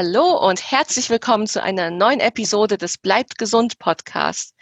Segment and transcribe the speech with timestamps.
[0.00, 4.54] Hallo und herzlich willkommen zu einer neuen Episode des Bleibt gesund Podcast.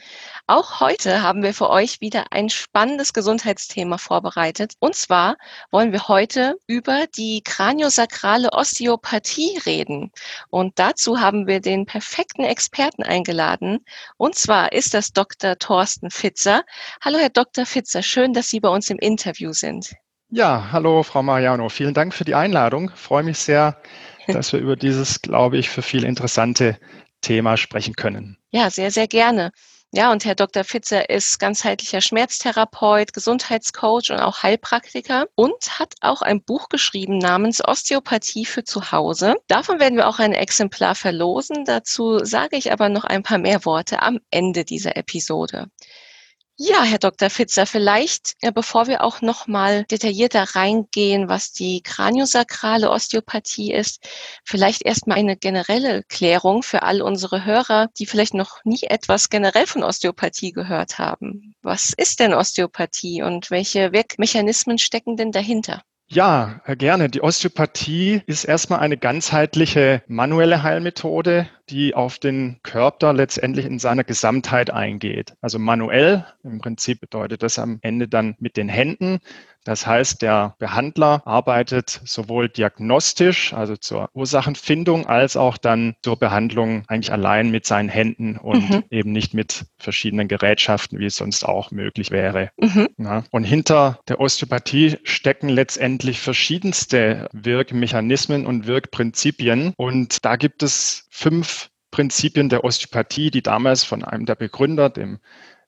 [0.46, 4.72] Auch heute haben wir für euch wieder ein spannendes Gesundheitsthema vorbereitet.
[4.80, 5.36] Und zwar
[5.70, 10.10] wollen wir heute über die kraniosakrale Osteopathie reden.
[10.48, 13.84] Und dazu haben wir den perfekten Experten eingeladen.
[14.16, 15.58] Und zwar ist das Dr.
[15.58, 16.64] Thorsten Fitzer.
[17.04, 17.66] Hallo, Herr Dr.
[17.66, 18.02] Fitzer.
[18.02, 19.92] Schön, dass Sie bei uns im Interview sind.
[20.30, 21.68] Ja, hallo, Frau Mariano.
[21.68, 22.90] Vielen Dank für die Einladung.
[22.94, 23.76] Ich freue mich sehr,
[24.26, 26.78] dass wir über dieses, glaube ich, für viele interessante
[27.20, 28.38] Thema sprechen können.
[28.50, 29.52] Ja, sehr, sehr gerne.
[29.92, 30.64] Ja, und Herr Dr.
[30.64, 37.66] Fitzer ist ganzheitlicher Schmerztherapeut, Gesundheitscoach und auch Heilpraktiker und hat auch ein Buch geschrieben namens
[37.66, 39.36] Osteopathie für zu Hause.
[39.46, 41.64] Davon werden wir auch ein Exemplar verlosen.
[41.64, 45.68] Dazu sage ich aber noch ein paar mehr Worte am Ende dieser Episode.
[46.58, 47.28] Ja, Herr Dr.
[47.28, 54.08] Fitzer, vielleicht, äh, bevor wir auch noch mal detaillierter reingehen, was die kraniosakrale Osteopathie ist,
[54.42, 59.66] vielleicht erstmal eine generelle Klärung für all unsere Hörer, die vielleicht noch nie etwas generell
[59.66, 61.54] von Osteopathie gehört haben.
[61.60, 65.82] Was ist denn Osteopathie und welche Wirkmechanismen stecken denn dahinter?
[66.08, 67.08] Ja, äh, gerne.
[67.08, 74.04] Die Osteopathie ist erstmal eine ganzheitliche manuelle Heilmethode, die auf den Körper letztendlich in seiner
[74.04, 75.34] Gesamtheit eingeht.
[75.40, 79.18] Also manuell, im Prinzip bedeutet das am Ende dann mit den Händen.
[79.66, 86.84] Das heißt, der Behandler arbeitet sowohl diagnostisch, also zur Ursachenfindung, als auch dann zur Behandlung
[86.86, 88.84] eigentlich allein mit seinen Händen und mhm.
[88.90, 92.50] eben nicht mit verschiedenen Gerätschaften, wie es sonst auch möglich wäre.
[92.58, 92.90] Mhm.
[92.96, 93.24] Ja.
[93.32, 99.74] Und hinter der Osteopathie stecken letztendlich verschiedenste Wirkmechanismen und Wirkprinzipien.
[99.76, 105.18] Und da gibt es fünf Prinzipien der Osteopathie, die damals von einem der Begründer, dem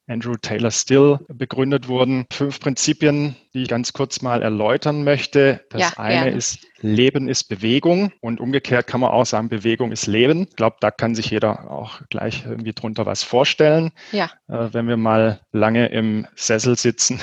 [0.09, 2.27] Andrew Taylor Still begründet wurden.
[2.33, 5.61] Fünf Prinzipien, die ich ganz kurz mal erläutern möchte.
[5.71, 6.37] Das ja, eine gerne.
[6.37, 10.47] ist Leben ist Bewegung und umgekehrt kann man auch sagen, Bewegung ist Leben.
[10.49, 13.91] Ich glaube, da kann sich jeder auch gleich irgendwie drunter was vorstellen.
[14.13, 14.31] Ja.
[14.49, 17.21] Äh, wenn wir mal lange im Sessel sitzen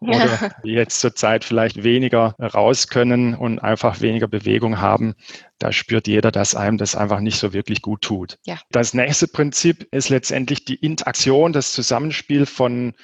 [0.00, 0.50] oder ja.
[0.62, 5.14] jetzt zur Zeit vielleicht weniger raus können und einfach weniger Bewegung haben,
[5.58, 8.38] da spürt jeder, dass einem das einfach nicht so wirklich gut tut.
[8.44, 8.58] Ja.
[8.70, 12.94] Das nächste Prinzip ist letztendlich die Interaktion, das Zusammenspiel von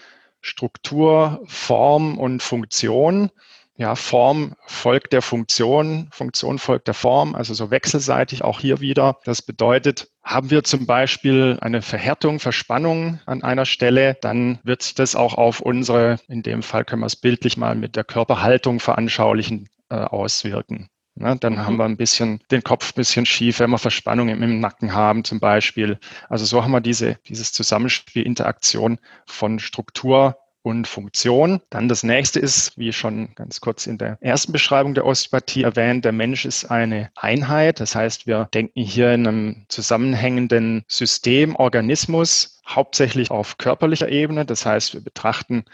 [0.41, 3.31] Struktur, Form und Funktion
[3.77, 9.19] ja, Form folgt der Funktion, Funktion folgt der Form, also so wechselseitig auch hier wieder.
[9.25, 14.95] Das bedeutet, haben wir zum Beispiel eine Verhärtung, Verspannung an einer Stelle, dann wird sich
[14.95, 18.79] das auch auf unsere, in dem Fall können wir es bildlich mal mit der Körperhaltung
[18.79, 20.89] veranschaulichen, äh, auswirken.
[21.17, 21.59] Na, dann mhm.
[21.59, 24.95] haben wir ein bisschen den Kopf ein bisschen schief, wenn wir Verspannung im, im, Nacken
[24.95, 25.99] haben zum Beispiel.
[26.29, 31.61] Also so haben wir diese, dieses Zusammenspiel, Interaktion von Struktur, und Funktion.
[31.69, 36.07] Dann das nächste ist, wie schon ganz kurz in der ersten Beschreibung der Osteopathie erwähnt,
[36.07, 37.81] der Mensch ist eine Einheit.
[37.81, 44.47] Das heißt, wir denken hier in einem zusammenhängenden System, Organismus, hauptsächlich auf körperlicher Ebene.
[44.47, 45.67] Das heißt, wir betrachten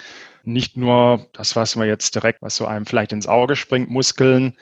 [0.43, 4.56] nicht nur das, was wir jetzt direkt, was so einem vielleicht ins Auge springt, Muskeln,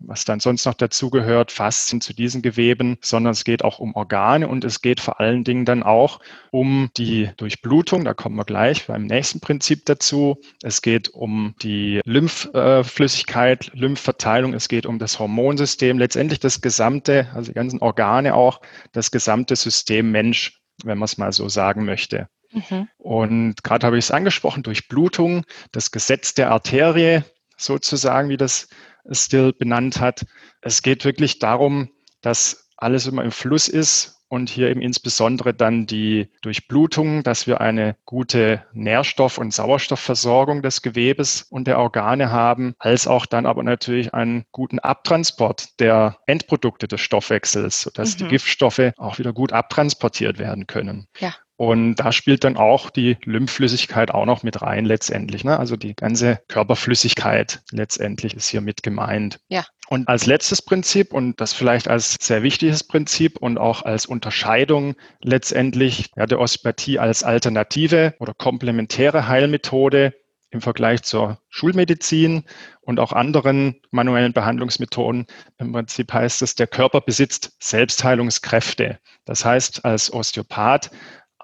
[0.00, 4.48] was dann sonst noch dazugehört, Faszien zu diesen Geweben, sondern es geht auch um Organe
[4.48, 6.20] und es geht vor allen Dingen dann auch
[6.50, 8.04] um die Durchblutung.
[8.04, 10.40] Da kommen wir gleich beim nächsten Prinzip dazu.
[10.62, 14.54] Es geht um die Lymphflüssigkeit, Lymphverteilung.
[14.54, 15.98] Es geht um das Hormonsystem.
[15.98, 18.60] Letztendlich das gesamte, also die ganzen Organe auch,
[18.92, 22.28] das gesamte System Mensch, wenn man es mal so sagen möchte.
[22.52, 22.88] Mhm.
[22.98, 27.24] Und gerade habe ich es angesprochen, Durchblutung, das Gesetz der Arterie
[27.56, 28.68] sozusagen, wie das
[29.10, 30.26] Still benannt hat.
[30.60, 35.86] Es geht wirklich darum, dass alles immer im Fluss ist und hier eben insbesondere dann
[35.86, 42.74] die Durchblutung, dass wir eine gute Nährstoff- und Sauerstoffversorgung des Gewebes und der Organe haben,
[42.78, 48.18] als auch dann aber natürlich einen guten Abtransport der Endprodukte des Stoffwechsels, sodass mhm.
[48.18, 51.08] die Giftstoffe auch wieder gut abtransportiert werden können.
[51.18, 51.34] Ja.
[51.58, 55.42] Und da spielt dann auch die Lymphflüssigkeit auch noch mit rein letztendlich.
[55.42, 55.58] Ne?
[55.58, 59.40] Also die ganze Körperflüssigkeit letztendlich ist hier mit gemeint.
[59.48, 59.64] Ja.
[59.88, 64.94] Und als letztes Prinzip und das vielleicht als sehr wichtiges Prinzip und auch als Unterscheidung
[65.20, 70.14] letztendlich ja, der Osteopathie als alternative oder komplementäre Heilmethode
[70.50, 72.44] im Vergleich zur Schulmedizin
[72.80, 75.26] und auch anderen manuellen Behandlungsmethoden.
[75.58, 78.98] Im Prinzip heißt es, der Körper besitzt Selbstheilungskräfte.
[79.24, 80.90] Das heißt, als Osteopath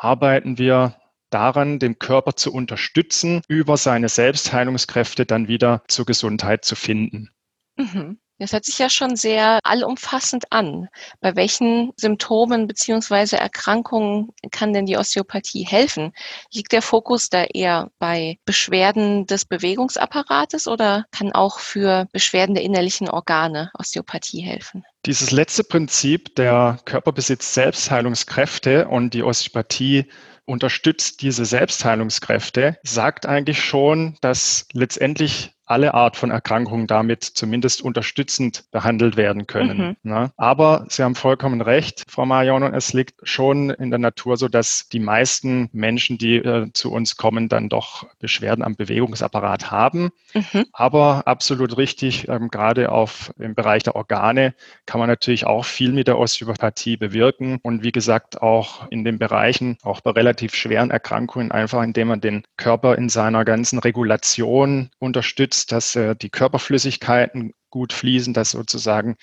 [0.04, 0.96] arbeiten wir
[1.30, 7.30] daran, den Körper zu unterstützen, über seine Selbstheilungskräfte dann wieder zur Gesundheit zu finden.
[7.76, 8.20] Mhm.
[8.38, 10.88] Das hört sich ja schon sehr allumfassend an.
[11.20, 16.12] Bei welchen Symptomen beziehungsweise Erkrankungen kann denn die Osteopathie helfen?
[16.52, 22.64] Liegt der Fokus da eher bei Beschwerden des Bewegungsapparates oder kann auch für Beschwerden der
[22.64, 24.84] innerlichen Organe Osteopathie helfen?
[25.06, 30.06] Dieses letzte Prinzip, der Körper besitzt Selbstheilungskräfte und die Osteopathie
[30.46, 38.70] unterstützt diese Selbstheilungskräfte, sagt eigentlich schon, dass letztendlich alle Art von Erkrankungen damit zumindest unterstützend
[38.70, 39.96] behandelt werden können.
[40.02, 40.10] Mhm.
[40.10, 40.30] Ne?
[40.36, 44.48] Aber Sie haben vollkommen recht, Frau Marion, und es liegt schon in der Natur so,
[44.48, 50.10] dass die meisten Menschen, die äh, zu uns kommen, dann doch Beschwerden am Bewegungsapparat haben.
[50.34, 50.66] Mhm.
[50.72, 54.54] Aber absolut richtig, ähm, gerade auf im Bereich der Organe
[54.86, 57.58] kann man natürlich auch viel mit der Osteopathie bewirken.
[57.62, 62.20] Und wie gesagt, auch in den Bereichen, auch bei relativ schweren Erkrankungen, einfach indem man
[62.20, 68.52] den Körper in seiner ganzen Regulation unterstützt unterstützt, dass äh, die Körperflüssigkeiten gut fließen, dass
[68.52, 69.16] sozusagen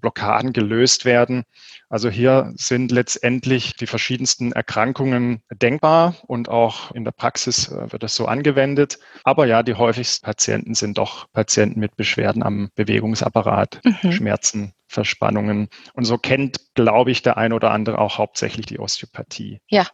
[0.00, 1.44] Blockaden gelöst werden.
[1.88, 8.02] Also hier sind letztendlich die verschiedensten Erkrankungen denkbar und auch in der Praxis äh, wird
[8.02, 8.98] das so angewendet.
[9.24, 14.12] Aber ja, die häufigsten Patienten sind doch Patienten mit Beschwerden am Bewegungsapparat, mhm.
[14.12, 15.68] Schmerzen, Verspannungen.
[15.94, 19.60] Und so kennt, glaube ich, der ein oder andere auch hauptsächlich die Osteopathie.
[19.68, 19.86] Ja,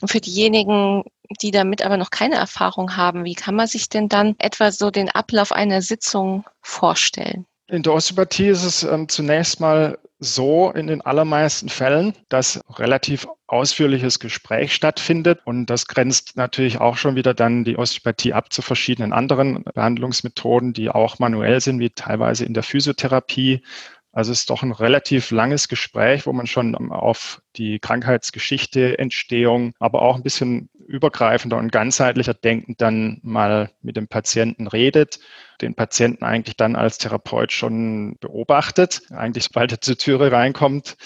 [0.00, 1.04] und für diejenigen,
[1.42, 4.90] die damit aber noch keine Erfahrung haben, wie kann man sich denn dann etwa so
[4.90, 7.46] den Ablauf einer Sitzung vorstellen?
[7.68, 13.26] In der Osteopathie ist es ähm, zunächst mal so in den allermeisten Fällen, dass relativ
[13.46, 15.40] ausführliches Gespräch stattfindet.
[15.44, 20.72] Und das grenzt natürlich auch schon wieder dann die Osteopathie ab zu verschiedenen anderen Behandlungsmethoden,
[20.72, 23.62] die auch manuell sind, wie teilweise in der Physiotherapie.
[24.12, 29.74] Also es ist doch ein relativ langes Gespräch, wo man schon auf die Krankheitsgeschichte, Entstehung,
[29.78, 35.20] aber auch ein bisschen übergreifender und ganzheitlicher denkend dann mal mit dem Patienten redet,
[35.60, 40.96] den Patienten eigentlich dann als Therapeut schon beobachtet, eigentlich sobald er zur Türe reinkommt,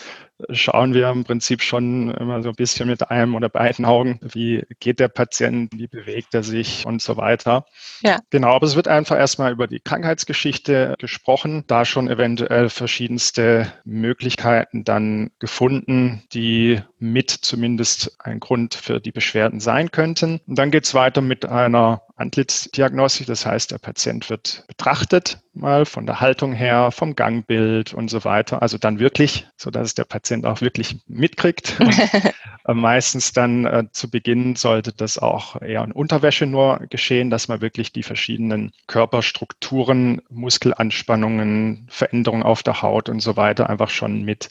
[0.50, 4.64] schauen wir im Prinzip schon immer so ein bisschen mit einem oder beiden Augen, wie
[4.81, 7.66] geht der Patient, wie bewegt er sich und so weiter.
[8.02, 8.19] Ja.
[8.31, 14.84] Genau, aber es wird einfach erstmal über die Krankheitsgeschichte gesprochen, da schon eventuell verschiedenste Möglichkeiten
[14.84, 20.40] dann gefunden, die mit zumindest ein Grund für die Beschwerden sein könnten.
[20.46, 23.26] Und dann geht es weiter mit einer Antlitzdiagnostik.
[23.26, 28.24] Das heißt, der Patient wird betrachtet, mal von der Haltung her, vom Gangbild und so
[28.24, 28.62] weiter.
[28.62, 31.78] Also dann wirklich, so dass es der Patient auch wirklich mitkriegt.
[32.66, 37.48] Und, meistens dann äh, zu Beginn sollte das auch eher in Unterwäsche nur geschehen, dass
[37.48, 44.22] man wirklich die verschiedenen Körperstrukturen, Muskelanspannungen, Veränderungen auf der Haut und so weiter einfach schon
[44.22, 44.50] mit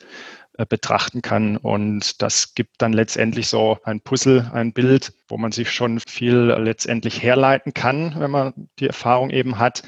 [0.59, 1.57] äh, betrachten kann.
[1.57, 6.35] Und das gibt dann letztendlich so ein Puzzle, ein Bild, wo man sich schon viel
[6.35, 9.81] letztendlich herleiten kann, wenn man die Erfahrung eben hat.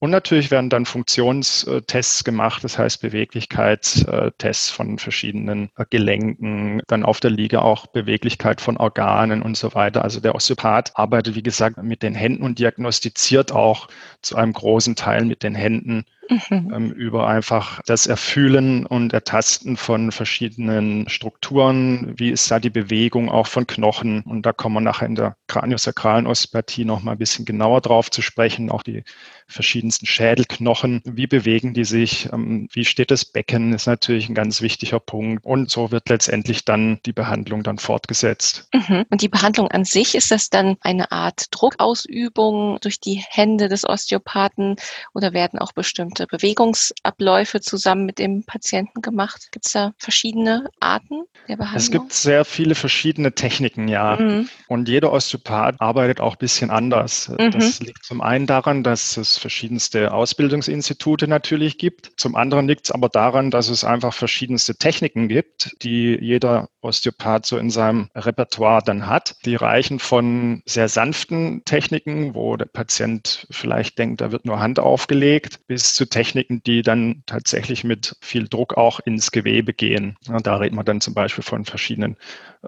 [0.00, 7.30] Und natürlich werden dann Funktionstests gemacht, das heißt Beweglichkeitstests von verschiedenen Gelenken, dann auf der
[7.32, 10.04] Liege auch Beweglichkeit von Organen und so weiter.
[10.04, 13.88] Also der Osteopath arbeitet, wie gesagt, mit den Händen und diagnostiziert auch
[14.22, 16.72] zu einem großen Teil mit den Händen mhm.
[16.74, 22.14] ähm, über einfach das Erfühlen und Ertasten von verschiedenen Strukturen.
[22.16, 24.22] Wie ist da die Bewegung auch von Knochen?
[24.22, 28.10] Und da kommen wir nachher in der kraniosakralen Osteopathie noch mal ein bisschen genauer drauf
[28.10, 28.70] zu sprechen.
[28.70, 29.04] Auch die
[29.46, 31.00] verschiedensten Schädelknochen.
[31.04, 32.28] Wie bewegen die sich?
[32.32, 33.72] Ähm, wie steht das Becken?
[33.72, 35.44] Ist natürlich ein ganz wichtiger Punkt.
[35.44, 38.68] Und so wird letztendlich dann die Behandlung dann fortgesetzt.
[38.74, 39.04] Mhm.
[39.10, 43.88] Und die Behandlung an sich, ist das dann eine Art Druckausübung durch die Hände des
[43.88, 44.76] Osteopathen
[45.14, 49.48] oder werden auch bestimmte bestimmte Bewegungsabläufe zusammen mit dem Patienten gemacht?
[49.52, 51.76] Gibt es da verschiedene Arten der Behandlung?
[51.76, 54.16] Es gibt sehr viele verschiedene Techniken, ja.
[54.16, 54.48] Mhm.
[54.66, 57.28] Und jeder Osteopath arbeitet auch ein bisschen anders.
[57.28, 57.50] Mhm.
[57.52, 62.12] Das liegt zum einen daran, dass es verschiedenste Ausbildungsinstitute natürlich gibt.
[62.16, 67.46] Zum anderen liegt es aber daran, dass es einfach verschiedenste Techniken gibt, die jeder Osteopath
[67.46, 69.36] so in seinem Repertoire dann hat.
[69.44, 74.78] Die reichen von sehr sanften Techniken, wo der Patient vielleicht denkt, da wird nur Hand
[74.78, 80.16] aufgelegt, bis zu Techniken, die dann tatsächlich mit viel Druck auch ins Gewebe gehen.
[80.26, 82.16] Ja, da reden wir dann zum Beispiel von verschiedenen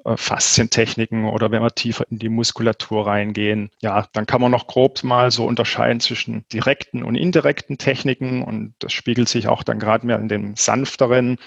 [0.05, 3.71] äh, Faszientechniken oder wenn wir tiefer in die Muskulatur reingehen.
[3.81, 8.75] Ja, dann kann man noch grob mal so unterscheiden zwischen direkten und indirekten Techniken und
[8.79, 11.39] das spiegelt sich auch dann gerade mehr in dem sanfteren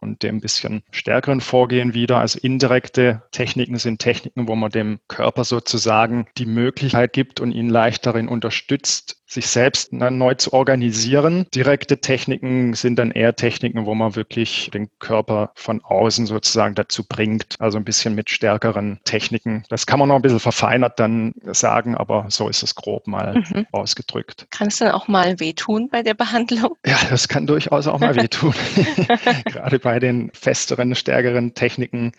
[0.00, 2.18] und dem bisschen stärkeren Vorgehen wieder.
[2.18, 7.68] Also indirekte Techniken sind Techniken, wo man dem Körper sozusagen die Möglichkeit gibt und ihn
[7.68, 11.46] leicht darin unterstützt, sich selbst neu zu organisieren.
[11.54, 17.04] Direkte Techniken sind dann eher Techniken, wo man wirklich den Körper von außen sozusagen dazu
[17.04, 19.64] bringt, also ein bisschen mit stärkeren Techniken.
[19.68, 23.34] Das kann man noch ein bisschen verfeinert dann sagen, aber so ist es grob mal
[23.34, 23.66] mhm.
[23.72, 24.46] ausgedrückt.
[24.50, 26.76] Kann es dann auch mal wehtun bei der Behandlung?
[26.86, 28.54] Ja, das kann durchaus auch mal wehtun.
[29.44, 32.12] Gerade bei den festeren, stärkeren Techniken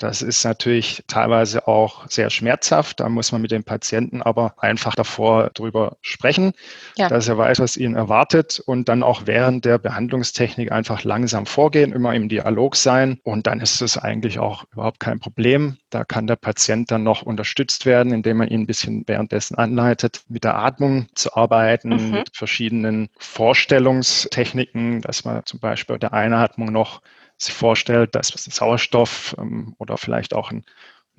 [0.00, 3.00] Das ist natürlich teilweise auch sehr schmerzhaft.
[3.00, 6.54] Da muss man mit dem Patienten aber einfach davor drüber sprechen,
[6.96, 7.10] ja.
[7.10, 11.92] dass er weiß, was ihn erwartet und dann auch während der Behandlungstechnik einfach langsam vorgehen,
[11.92, 13.20] immer im Dialog sein.
[13.24, 15.76] Und dann ist es eigentlich auch überhaupt kein Problem.
[15.90, 20.22] Da kann der Patient dann noch unterstützt werden, indem man ihn ein bisschen währenddessen anleitet,
[20.28, 22.10] mit der Atmung zu arbeiten, mhm.
[22.12, 27.02] mit verschiedenen Vorstellungstechniken, dass man zum Beispiel bei der Einatmung noch
[27.42, 30.64] sich vorstellt, dass Sauerstoff ähm, oder vielleicht auch ein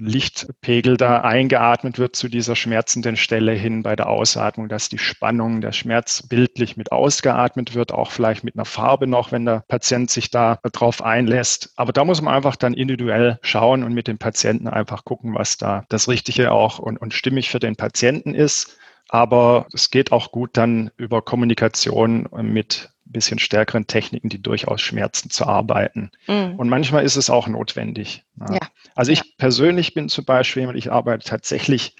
[0.03, 5.61] Lichtpegel da eingeatmet wird zu dieser schmerzenden Stelle hin bei der Ausatmung, dass die Spannung,
[5.61, 10.09] der Schmerz bildlich mit ausgeatmet wird, auch vielleicht mit einer Farbe noch, wenn der Patient
[10.09, 11.73] sich da drauf einlässt.
[11.75, 15.57] Aber da muss man einfach dann individuell schauen und mit dem Patienten einfach gucken, was
[15.57, 18.77] da das Richtige auch und, und stimmig für den Patienten ist.
[19.07, 25.29] Aber es geht auch gut dann über Kommunikation mit bisschen stärkeren Techniken, die durchaus schmerzen,
[25.29, 26.11] zu arbeiten.
[26.27, 26.55] Mhm.
[26.55, 28.23] Und manchmal ist es auch notwendig.
[28.39, 28.53] Ja.
[28.53, 28.59] Ja.
[28.95, 29.25] Also ich ja.
[29.37, 31.95] persönlich bin zum Beispiel, ich arbeite tatsächlich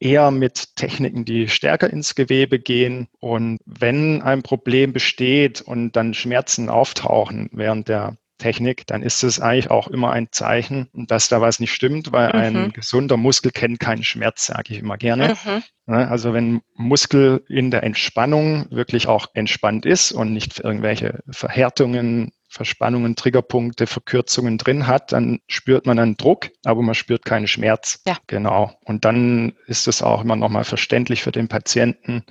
[0.00, 3.08] eher mit Techniken, die stärker ins Gewebe gehen.
[3.20, 9.38] Und wenn ein Problem besteht und dann Schmerzen auftauchen während der Technik, dann ist es
[9.38, 12.56] eigentlich auch immer ein Zeichen, dass da was nicht stimmt, weil mhm.
[12.56, 15.36] ein gesunder Muskel kennt keinen Schmerz, sage ich immer gerne.
[15.44, 15.62] Mhm.
[15.86, 22.32] Ne, also wenn Muskel in der Entspannung wirklich auch entspannt ist und nicht irgendwelche Verhärtungen,
[22.48, 28.02] Verspannungen, Triggerpunkte, Verkürzungen drin hat, dann spürt man einen Druck, aber man spürt keinen Schmerz.
[28.06, 28.16] Ja.
[28.26, 28.72] Genau.
[28.84, 32.24] Und dann ist es auch immer nochmal verständlich für den Patienten,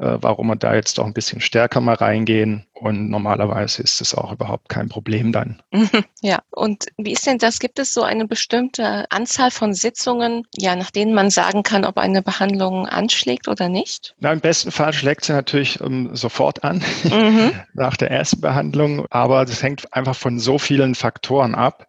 [0.00, 2.66] warum wir da jetzt doch ein bisschen stärker mal reingehen.
[2.72, 5.62] Und normalerweise ist es auch überhaupt kein Problem dann.
[6.22, 7.60] Ja, und wie ist denn das?
[7.60, 11.96] Gibt es so eine bestimmte Anzahl von Sitzungen, ja, nach denen man sagen kann, ob
[11.96, 14.14] eine Behandlung anschlägt oder nicht?
[14.20, 17.52] Na, im besten Fall schlägt sie natürlich um, ähm, sofort an, mhm.
[17.72, 19.06] nach der ersten Behandlung.
[19.08, 21.86] Aber das hängt einfach von so vielen Faktoren ab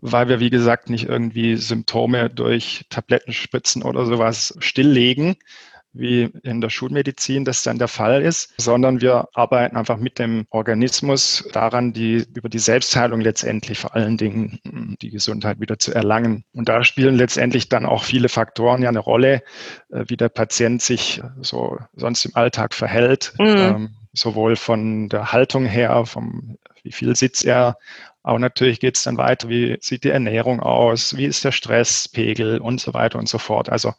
[0.00, 5.36] weil wir, wie gesagt, nicht irgendwie Symptome durch Tablettenspritzen oder sowas stilllegen,
[5.98, 10.46] wie in der Schulmedizin das dann der Fall ist, sondern wir arbeiten einfach mit dem
[10.50, 15.92] Organismus daran, die über die Selbstheilung letztendlich vor allen Dingen hm, die Gesundheit wieder zu
[15.92, 16.44] erlangen.
[16.52, 19.42] Und da spielen letztendlich dann auch viele Faktoren ja eine Rolle,
[19.90, 23.34] äh, wie der Patient sich so sonst im Alltag verhält.
[23.38, 23.46] Mhm.
[23.46, 27.76] Ähm, sowohl von der Haltung her, vom wie viel sitzt er,
[28.28, 32.58] aber natürlich geht es dann weiter, wie sieht die Ernährung aus, wie ist der Stresspegel
[32.58, 33.70] und so weiter und so fort.
[33.70, 33.94] Also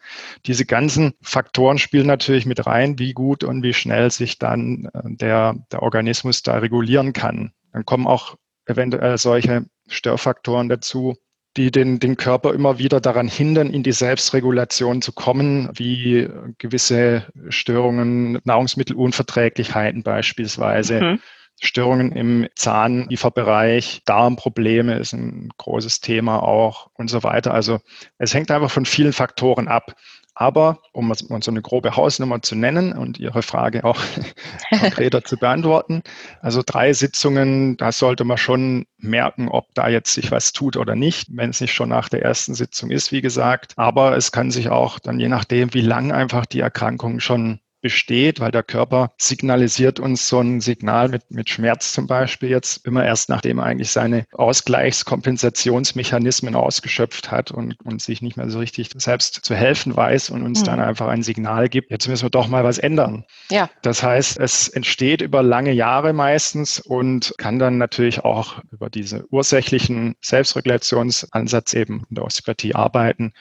[0.45, 5.01] diese ganzen Faktoren spielen natürlich mit rein, wie gut und wie schnell sich dann äh,
[5.03, 7.53] der, der Organismus da regulieren kann.
[7.74, 8.36] Dann kommen auch
[8.67, 11.15] eventuell solche Störfaktoren dazu,
[11.57, 17.25] die den, den Körper immer wieder daran hindern, in die Selbstregulation zu kommen, wie gewisse
[17.50, 21.01] Störungen, Nahrungsmittelunverträglichkeiten beispielsweise.
[21.01, 21.19] Mhm
[21.61, 27.53] Störungen im Zahnlieferbereich, Darmprobleme ist ein großes Thema auch und so weiter.
[27.53, 27.79] Also
[28.17, 29.95] es hängt einfach von vielen Faktoren ab.
[30.39, 33.99] Aber um so eine grobe Hausnummer zu nennen und Ihre Frage auch
[34.69, 36.01] konkreter zu beantworten,
[36.41, 40.95] also drei Sitzungen, da sollte man schon merken, ob da jetzt sich was tut oder
[40.95, 43.73] nicht, wenn es nicht schon nach der ersten Sitzung ist, wie gesagt.
[43.75, 48.39] Aber es kann sich auch dann je nachdem, wie lang einfach die Erkrankung schon besteht,
[48.39, 53.05] weil der Körper signalisiert uns so ein Signal mit, mit Schmerz zum Beispiel jetzt immer
[53.05, 58.89] erst, nachdem er eigentlich seine Ausgleichskompensationsmechanismen ausgeschöpft hat und, und sich nicht mehr so richtig
[58.95, 60.65] selbst zu helfen weiß und uns mhm.
[60.65, 63.25] dann einfach ein Signal gibt, jetzt müssen wir doch mal was ändern.
[63.50, 63.69] Ja.
[63.81, 69.25] Das heißt, es entsteht über lange Jahre meistens und kann dann natürlich auch über diese
[69.31, 73.33] ursächlichen Selbstregulationsansatz eben in der Osteopathie arbeiten,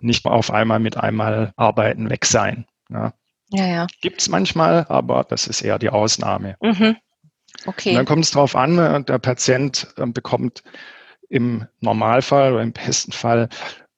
[0.00, 2.66] nicht auf einmal mit einmal arbeiten weg sein.
[2.90, 3.12] Ja.
[3.54, 3.86] Ja, ja.
[4.00, 6.56] Gibt es manchmal, aber das ist eher die Ausnahme.
[6.60, 6.96] Mhm.
[7.66, 7.90] Okay.
[7.90, 10.62] Und dann kommt es darauf an, äh, der Patient äh, bekommt
[11.28, 13.48] im Normalfall oder im besten Fall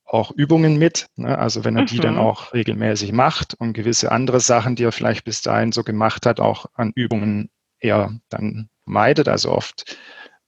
[0.04, 1.08] auch Übungen mit.
[1.16, 1.36] Ne?
[1.36, 1.86] Also wenn er mhm.
[1.86, 2.20] die dann mhm.
[2.20, 6.40] auch regelmäßig macht und gewisse andere Sachen, die er vielleicht bis dahin so gemacht hat,
[6.40, 9.28] auch an Übungen eher dann meidet.
[9.28, 9.96] Also oft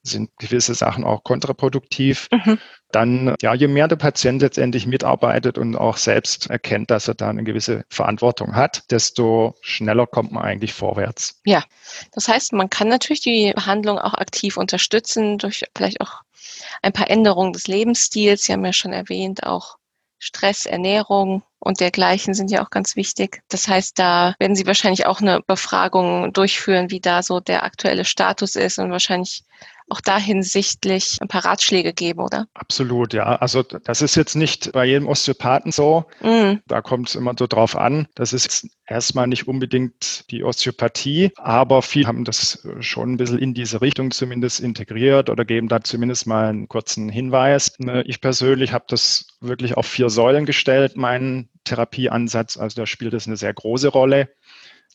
[0.02, 2.28] sind gewisse Sachen auch kontraproduktiv.
[2.32, 2.58] Mhm.
[2.90, 7.28] Dann, ja, je mehr der Patient letztendlich mitarbeitet und auch selbst erkennt, dass er da
[7.28, 11.40] eine gewisse Verantwortung hat, desto schneller kommt man eigentlich vorwärts.
[11.44, 11.64] Ja,
[12.12, 16.22] das heißt, man kann natürlich die Behandlung auch aktiv unterstützen durch vielleicht auch
[16.82, 18.44] ein paar Änderungen des Lebensstils.
[18.44, 19.76] Sie haben ja schon erwähnt, auch
[20.18, 23.42] Stress, Ernährung und dergleichen sind ja auch ganz wichtig.
[23.48, 28.04] Das heißt, da werden Sie wahrscheinlich auch eine Befragung durchführen, wie da so der aktuelle
[28.04, 29.44] Status ist und wahrscheinlich
[29.90, 32.46] auch da hinsichtlich ein paar Ratschläge geben, oder?
[32.54, 33.36] Absolut, ja.
[33.36, 36.04] Also das ist jetzt nicht bei jedem Osteopathen so.
[36.20, 36.56] Mm.
[36.66, 38.08] Da kommt es immer so drauf an.
[38.14, 43.54] Das ist erstmal nicht unbedingt die Osteopathie, aber viele haben das schon ein bisschen in
[43.54, 47.72] diese Richtung zumindest integriert oder geben da zumindest mal einen kurzen Hinweis.
[47.78, 52.56] Ne, ich persönlich habe das wirklich auf vier Säulen gestellt, meinen Therapieansatz.
[52.56, 54.28] Also da spielt es eine sehr große Rolle.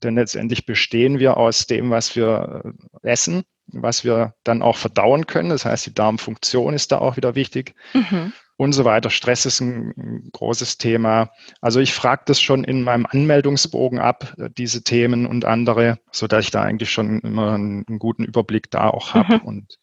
[0.01, 2.63] Denn letztendlich bestehen wir aus dem, was wir
[3.03, 5.49] äh, essen, was wir dann auch verdauen können.
[5.49, 7.75] Das heißt, die Darmfunktion ist da auch wieder wichtig.
[7.93, 8.33] Mhm.
[8.55, 9.09] Und so weiter.
[9.09, 11.31] Stress ist ein großes Thema.
[11.59, 16.45] Also ich frage das schon in meinem Anmeldungsbogen ab, äh, diese Themen und andere, sodass
[16.45, 19.37] ich da eigentlich schon immer einen, einen guten Überblick da auch habe.
[19.37, 19.41] Mhm.
[19.41, 19.79] Und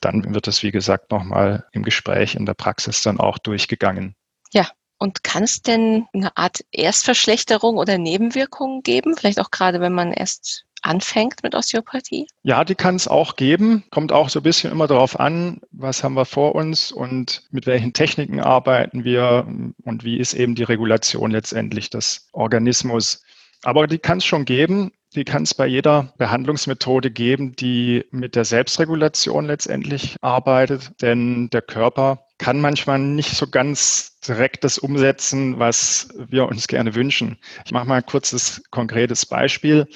[0.00, 4.14] dann wird es, wie gesagt, nochmal im Gespräch in der Praxis dann auch durchgegangen.
[4.52, 9.16] Ja, und kann es denn eine Art Erstverschlechterung oder Nebenwirkungen geben?
[9.16, 12.26] Vielleicht auch gerade, wenn man erst anfängt mit Osteopathie?
[12.42, 13.84] Ja, die kann es auch geben.
[13.90, 17.66] Kommt auch so ein bisschen immer darauf an, was haben wir vor uns und mit
[17.66, 19.46] welchen Techniken arbeiten wir
[19.82, 23.22] und wie ist eben die Regulation letztendlich des Organismus.
[23.62, 24.92] Aber die kann es schon geben.
[25.14, 30.90] Die kann es bei jeder Behandlungsmethode geben, die mit der Selbstregulation letztendlich arbeitet.
[31.00, 36.94] Denn der Körper kann manchmal nicht so ganz direkt das umsetzen, was wir uns gerne
[36.96, 37.38] wünschen.
[37.64, 39.86] Ich mache mal ein kurzes, konkretes Beispiel.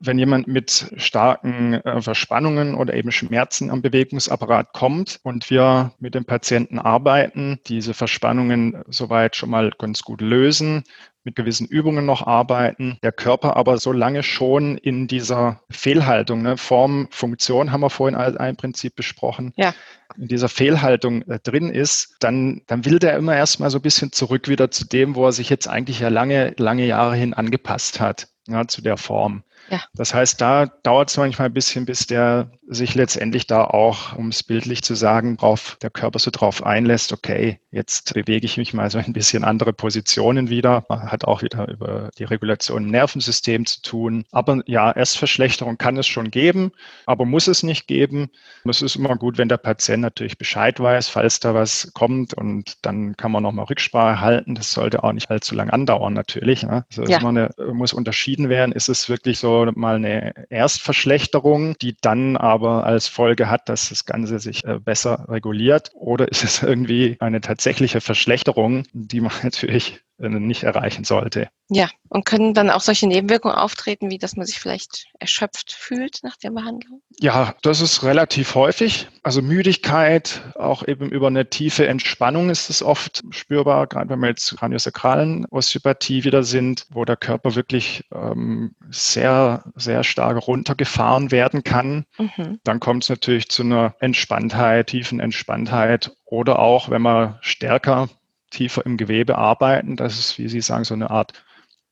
[0.00, 6.14] Wenn jemand mit starken äh, Verspannungen oder eben Schmerzen am Bewegungsapparat kommt und wir mit
[6.14, 10.84] dem Patienten arbeiten, diese Verspannungen soweit schon mal ganz gut lösen,
[11.26, 16.56] mit gewissen Übungen noch arbeiten, der Körper aber so lange schon in dieser Fehlhaltung, ne,
[16.56, 19.74] Form, Funktion haben wir vorhin als ein Prinzip besprochen, ja.
[20.16, 24.12] in dieser Fehlhaltung äh, drin ist, dann, dann will der immer erstmal so ein bisschen
[24.12, 27.98] zurück wieder zu dem, wo er sich jetzt eigentlich ja lange, lange Jahre hin angepasst
[28.00, 29.42] hat, ja, zu der Form.
[29.70, 29.82] Ja.
[29.94, 34.28] Das heißt, da dauert es manchmal ein bisschen, bis der sich letztendlich da auch, um
[34.28, 38.74] es bildlich zu sagen, drauf, der Körper so drauf einlässt, okay, jetzt bewege ich mich
[38.74, 40.84] mal so ein bisschen andere Positionen wieder.
[40.88, 44.24] Hat auch wieder über die Regulation im Nervensystem zu tun.
[44.32, 46.72] Aber ja, Erstverschlechterung kann es schon geben,
[47.06, 48.30] aber muss es nicht geben.
[48.64, 52.74] Es ist immer gut, wenn der Patient natürlich Bescheid weiß, falls da was kommt und
[52.82, 54.54] dann kann man nochmal Rücksprache halten.
[54.54, 56.62] Das sollte auch nicht allzu lang andauern natürlich.
[56.64, 56.84] Ne?
[56.90, 57.18] Also ja.
[57.18, 63.08] eine, muss unterschieden werden, ist es wirklich so mal eine Erstverschlechterung, die dann aber als
[63.08, 65.90] Folge hat, dass das Ganze sich äh, besser reguliert?
[65.94, 71.48] Oder ist es irgendwie eine tatsächliche Verschlechterung, die man natürlich nicht erreichen sollte?
[71.68, 76.20] Ja, und können dann auch solche Nebenwirkungen auftreten, wie dass man sich vielleicht erschöpft fühlt
[76.22, 77.02] nach der Behandlung?
[77.18, 79.08] Ja, das ist relativ häufig.
[79.24, 84.28] Also Müdigkeit, auch eben über eine tiefe Entspannung ist es oft spürbar, gerade wenn wir
[84.28, 91.64] jetzt kraniosakralen Osteopathie wieder sind, wo der Körper wirklich ähm, sehr, sehr stark runtergefahren werden
[91.64, 92.04] kann.
[92.18, 92.60] Mhm.
[92.62, 98.08] Dann kommt es natürlich zu einer Entspanntheit, tiefen Entspanntheit oder auch, wenn man stärker
[98.56, 99.96] tiefer im Gewebe arbeiten.
[99.96, 101.32] Das ist, wie Sie sagen, so eine Art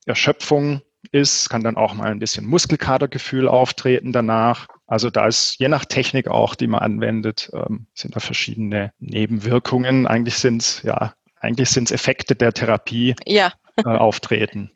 [0.06, 4.68] Erschöpfung ist, kann dann auch mal ein bisschen Muskelkatergefühl auftreten danach.
[4.86, 10.06] Also da ist je nach Technik auch, die man anwendet, ähm, sind da verschiedene Nebenwirkungen.
[10.06, 13.52] Eigentlich sind es ja, eigentlich sind es Effekte der Therapie ja.
[13.76, 14.70] äh, auftreten.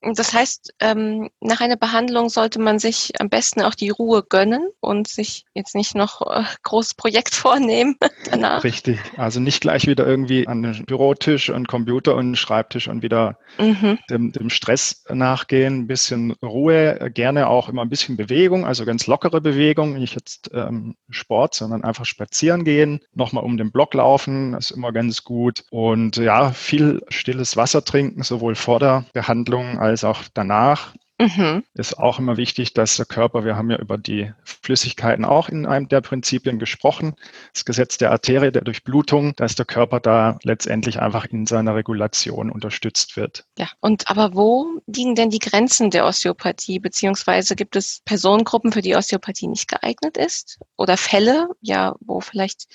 [0.00, 4.68] Das heißt, ähm, nach einer Behandlung sollte man sich am besten auch die Ruhe gönnen
[4.80, 7.96] und sich jetzt nicht noch äh, großes Projekt vornehmen
[8.30, 8.62] danach.
[8.62, 9.00] Richtig.
[9.16, 13.98] Also nicht gleich wieder irgendwie an den Bürotisch und Computer und Schreibtisch und wieder mhm.
[14.08, 15.80] dem, dem, Stress nachgehen.
[15.80, 20.50] Ein bisschen Ruhe, gerne auch immer ein bisschen Bewegung, also ganz lockere Bewegung, nicht jetzt
[20.54, 25.64] ähm, Sport, sondern einfach spazieren gehen, nochmal um den Block laufen, ist immer ganz gut.
[25.70, 30.94] Und ja, viel stilles Wasser trinken, sowohl vor der Behandlung als auch danach.
[31.20, 31.64] Mhm.
[31.74, 35.66] Ist auch immer wichtig, dass der Körper, wir haben ja über die Flüssigkeiten auch in
[35.66, 37.16] einem der Prinzipien gesprochen,
[37.52, 42.50] das Gesetz der Arterie, der Durchblutung, dass der Körper da letztendlich einfach in seiner Regulation
[42.50, 43.46] unterstützt wird.
[43.58, 48.82] Ja, und aber wo liegen denn die Grenzen der Osteopathie, beziehungsweise gibt es Personengruppen, für
[48.82, 50.60] die Osteopathie nicht geeignet ist?
[50.76, 52.66] Oder Fälle, ja, wo vielleicht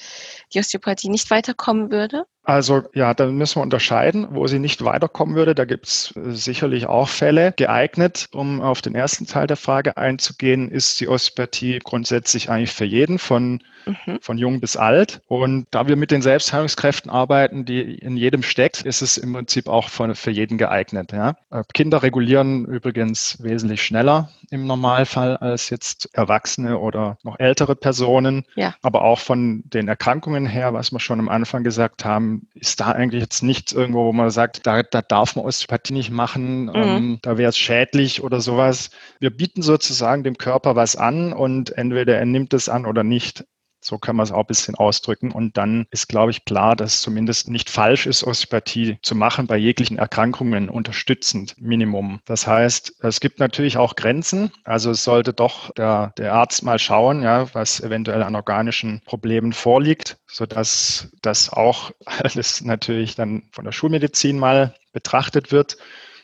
[0.54, 2.26] die Osteopathie nicht weiterkommen würde?
[2.44, 5.56] Also ja, da müssen wir unterscheiden, wo sie nicht weiterkommen würde.
[5.56, 7.54] Da gibt es äh, sicherlich auch Fälle.
[7.56, 12.86] Geeignet, um auf den ersten Teil der Frage einzugehen, ist die Osteopathie grundsätzlich eigentlich für
[12.86, 14.20] jeden, von, mhm.
[14.20, 15.22] von jung bis alt.
[15.28, 19.70] Und da wir mit den Selbstheilungskräften arbeiten, die in jedem steckt, ist es im Prinzip
[19.70, 21.14] auch von, für jeden geeignet.
[21.14, 21.38] Ja.
[21.50, 28.44] Äh, Kinder regulieren übrigens wesentlich schneller im Normalfall als jetzt Erwachsene oder noch ältere Personen.
[28.56, 28.76] Ja.
[28.82, 32.92] Aber auch von den Erkrankungen her, was wir schon am Anfang gesagt haben, ist da
[32.92, 36.72] eigentlich jetzt nichts irgendwo, wo man sagt, da, da darf man Osteopathie nicht machen, mhm.
[36.76, 38.90] ähm, da wäre es schädlich oder sowas.
[39.20, 43.46] Wir bieten sozusagen dem Körper was an und entweder er nimmt es an oder nicht.
[43.84, 45.32] So kann man es auch ein bisschen ausdrücken.
[45.32, 49.48] Und dann ist, glaube ich, klar, dass es zumindest nicht falsch ist, Osteopathie zu machen
[49.48, 52.20] bei jeglichen Erkrankungen unterstützend Minimum.
[52.26, 54.52] Das heißt, es gibt natürlich auch Grenzen.
[54.64, 59.54] Also es sollte doch der, der Arzt mal schauen, ja, was eventuell an organischen Problemen
[59.54, 65.78] vorliegt, sodass das auch alles natürlich dann von der Schulmedizin mal betrachtet wird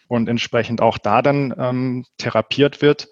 [0.08, 3.10] und entsprechend auch da dann ähm, therapiert wird.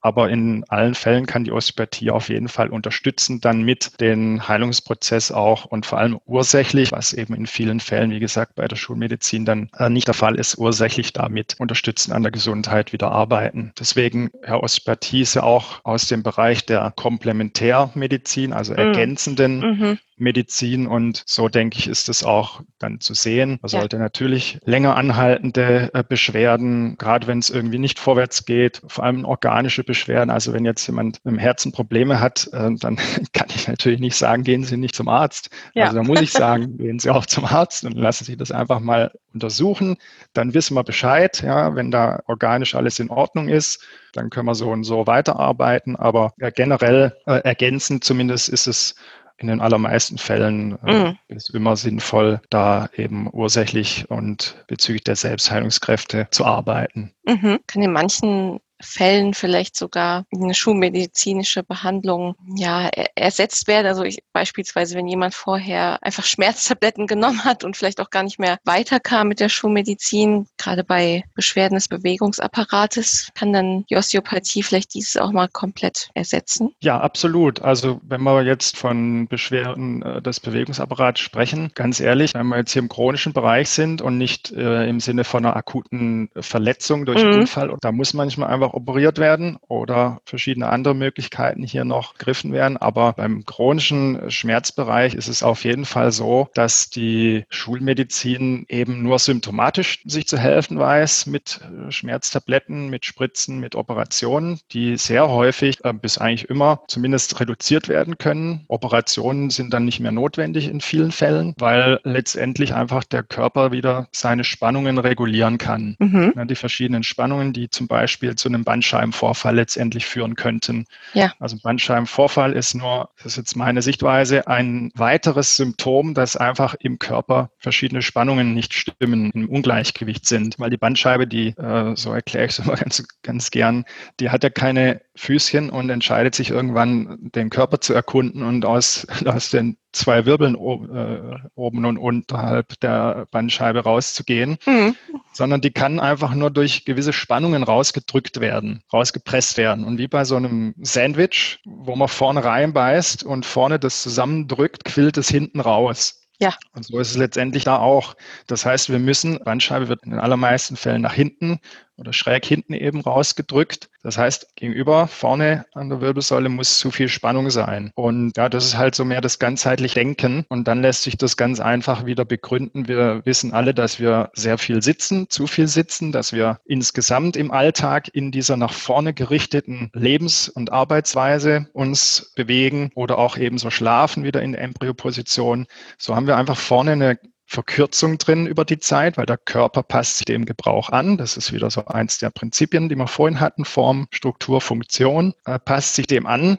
[0.00, 5.30] Aber in allen Fällen kann die Osteopathie auf jeden Fall unterstützen, dann mit den Heilungsprozess
[5.30, 9.44] auch und vor allem ursächlich, was eben in vielen Fällen, wie gesagt, bei der Schulmedizin
[9.44, 13.72] dann äh, nicht der Fall ist, ursächlich damit unterstützen, an der Gesundheit wieder arbeiten.
[13.78, 18.78] Deswegen, Herr Osteopathie ist ja auch aus dem Bereich der Komplementärmedizin, also mhm.
[18.78, 19.98] ergänzenden mhm.
[20.20, 23.58] Medizin und so denke ich, ist es auch dann zu sehen.
[23.62, 24.02] Man sollte ja.
[24.02, 29.82] natürlich länger anhaltende äh, Beschwerden, gerade wenn es irgendwie nicht vorwärts geht, vor allem organische
[29.82, 30.30] Beschwerden.
[30.30, 32.96] Also wenn jetzt jemand im Herzen Probleme hat, äh, dann
[33.32, 35.50] kann ich natürlich nicht sagen, gehen Sie nicht zum Arzt.
[35.74, 35.84] Ja.
[35.84, 38.80] Also da muss ich sagen, gehen Sie auch zum Arzt und lassen Sie das einfach
[38.80, 39.96] mal untersuchen.
[40.34, 44.54] Dann wissen wir Bescheid, ja, wenn da organisch alles in Ordnung ist, dann können wir
[44.54, 45.96] so und so weiterarbeiten.
[45.96, 48.94] Aber generell äh, ergänzend zumindest ist es
[49.40, 51.18] in den allermeisten Fällen äh, mhm.
[51.28, 57.12] ist immer sinnvoll, da eben ursächlich und bezüglich der Selbstheilungskräfte zu arbeiten.
[57.24, 57.58] Mhm.
[57.66, 63.86] Kann in manchen Fällen vielleicht sogar eine schulmedizinische Behandlung ja ersetzt werden.
[63.86, 68.38] Also ich, beispielsweise, wenn jemand vorher einfach Schmerztabletten genommen hat und vielleicht auch gar nicht
[68.38, 74.94] mehr weiterkam mit der Schulmedizin, gerade bei Beschwerden des Bewegungsapparates, kann dann die Osteopathie vielleicht
[74.94, 76.74] dieses auch mal komplett ersetzen?
[76.80, 77.62] Ja, absolut.
[77.62, 82.72] Also wenn wir jetzt von Beschwerden äh, des Bewegungsapparats sprechen, ganz ehrlich, wenn wir jetzt
[82.72, 87.22] hier im chronischen Bereich sind und nicht äh, im Sinne von einer akuten Verletzung durch
[87.22, 87.40] mhm.
[87.40, 92.52] Unfall, da muss manchmal einfach noch operiert werden oder verschiedene andere Möglichkeiten hier noch gegriffen
[92.52, 92.76] werden.
[92.76, 99.18] Aber beim chronischen Schmerzbereich ist es auf jeden Fall so, dass die Schulmedizin eben nur
[99.18, 105.84] symptomatisch sich zu helfen weiß mit äh, Schmerztabletten, mit Spritzen, mit Operationen, die sehr häufig
[105.84, 108.64] äh, bis eigentlich immer zumindest reduziert werden können.
[108.68, 114.08] Operationen sind dann nicht mehr notwendig in vielen Fällen, weil letztendlich einfach der Körper wieder
[114.12, 115.96] seine Spannungen regulieren kann.
[115.98, 116.32] Mhm.
[116.46, 120.86] Die verschiedenen Spannungen, die zum Beispiel zu einem einem Bandscheibenvorfall letztendlich führen könnten.
[121.14, 121.32] Ja.
[121.38, 126.98] Also Bandscheibenvorfall ist nur, das ist jetzt meine Sichtweise, ein weiteres Symptom, dass einfach im
[126.98, 130.58] Körper verschiedene Spannungen nicht stimmen, im Ungleichgewicht sind.
[130.58, 133.84] Weil die Bandscheibe, die, äh, so erkläre ich es immer ganz, ganz gern,
[134.20, 139.06] die hat ja keine Füßchen und entscheidet sich irgendwann, den Körper zu erkunden und aus,
[139.26, 144.96] aus den zwei Wirbeln äh, oben und unterhalb der Bandscheibe rauszugehen, mhm.
[145.32, 149.84] sondern die kann einfach nur durch gewisse Spannungen rausgedrückt werden, rausgepresst werden.
[149.84, 155.18] Und wie bei so einem Sandwich, wo man vorne reinbeißt und vorne das zusammendrückt, quillt
[155.18, 156.20] es hinten raus.
[156.40, 156.54] Ja.
[156.72, 158.14] Und so ist es letztendlich da auch.
[158.46, 161.60] Das heißt, wir müssen, Bandscheibe wird in den allermeisten Fällen nach hinten
[162.00, 163.90] oder schräg hinten eben rausgedrückt.
[164.02, 167.92] Das heißt, gegenüber vorne an der Wirbelsäule muss zu viel Spannung sein.
[167.94, 170.46] Und ja, das ist halt so mehr das ganzheitliche Denken.
[170.48, 172.88] Und dann lässt sich das ganz einfach wieder begründen.
[172.88, 177.50] Wir wissen alle, dass wir sehr viel sitzen, zu viel sitzen, dass wir insgesamt im
[177.50, 183.68] Alltag in dieser nach vorne gerichteten Lebens- und Arbeitsweise uns bewegen oder auch eben so
[183.68, 185.66] schlafen wieder in der Embryoposition.
[185.98, 187.18] So haben wir einfach vorne eine
[187.50, 191.16] Verkürzung drin über die Zeit, weil der Körper passt sich dem Gebrauch an.
[191.16, 193.64] Das ist wieder so eins der Prinzipien, die wir vorhin hatten.
[193.64, 196.58] Form, Struktur, Funktion, äh, passt sich dem an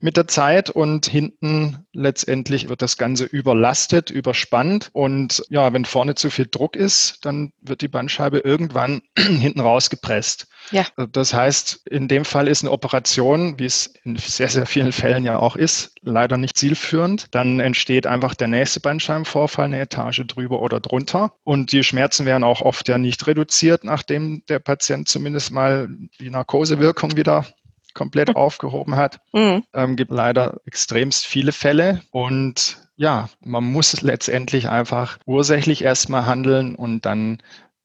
[0.00, 6.14] mit der Zeit und hinten letztendlich wird das Ganze überlastet, überspannt und ja, wenn vorne
[6.14, 10.48] zu viel Druck ist, dann wird die Bandscheibe irgendwann hinten rausgepresst.
[10.70, 10.86] Ja.
[11.12, 15.24] Das heißt, in dem Fall ist eine Operation, wie es in sehr, sehr vielen Fällen
[15.24, 17.26] ja auch ist, leider nicht zielführend.
[17.30, 22.44] Dann entsteht einfach der nächste Bandscheibenvorfall eine Etage drüber oder drunter und die Schmerzen werden
[22.44, 25.88] auch oft ja nicht reduziert, nachdem der Patient zumindest mal
[26.20, 27.46] die Narkosewirkung wieder
[27.94, 29.20] komplett aufgehoben hat.
[29.32, 29.64] Mhm.
[29.72, 36.74] Ähm, gibt leider extremst viele Fälle und ja, man muss letztendlich einfach ursächlich erstmal handeln
[36.74, 37.38] und dann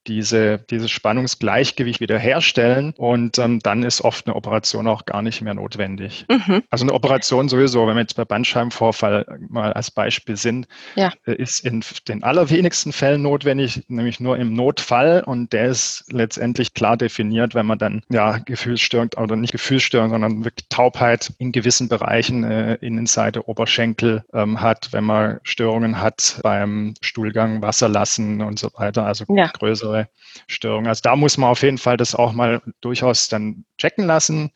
[0.07, 5.53] diese, dieses Spannungsgleichgewicht wiederherstellen und ähm, dann ist oft eine Operation auch gar nicht mehr
[5.53, 6.25] notwendig.
[6.29, 6.63] Mhm.
[6.69, 11.11] Also eine Operation sowieso, wenn wir jetzt bei Bandscheibenvorfall mal als Beispiel sind, ja.
[11.25, 16.73] Äh, ist in den allerwenigsten Fällen notwendig, nämlich nur im Notfall und der ist letztendlich
[16.73, 21.89] klar definiert, wenn man dann ja Gefühlsstörung oder nicht Gefühlsstörung, sondern wirklich Taubheit in gewissen
[21.89, 28.59] Bereichen äh, Innenseite Oberschenkel ähm, hat, wenn man Störungen hat beim Stuhlgang, Wasser lassen und
[28.59, 29.47] so weiter, also ja.
[29.47, 30.10] größere andere
[30.47, 30.88] Störungen.
[30.88, 34.51] Also da muss man auf jeden Fall das auch mal durchaus dann checken lassen.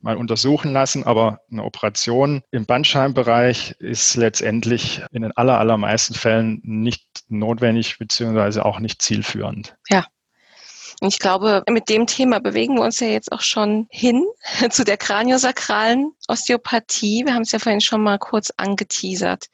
[0.00, 6.60] mal untersuchen lassen, aber eine Operation im Bandscheibenbereich ist letztendlich in den aller, allermeisten Fällen
[6.62, 9.76] nicht notwendig beziehungsweise auch nicht zielführend.
[9.88, 10.06] Ja.
[11.00, 14.24] Ich glaube, mit dem Thema bewegen wir uns ja jetzt auch schon hin
[14.70, 17.24] zu der kraniosakralen Osteopathie.
[17.26, 19.46] Wir haben es ja vorhin schon mal kurz angeteasert.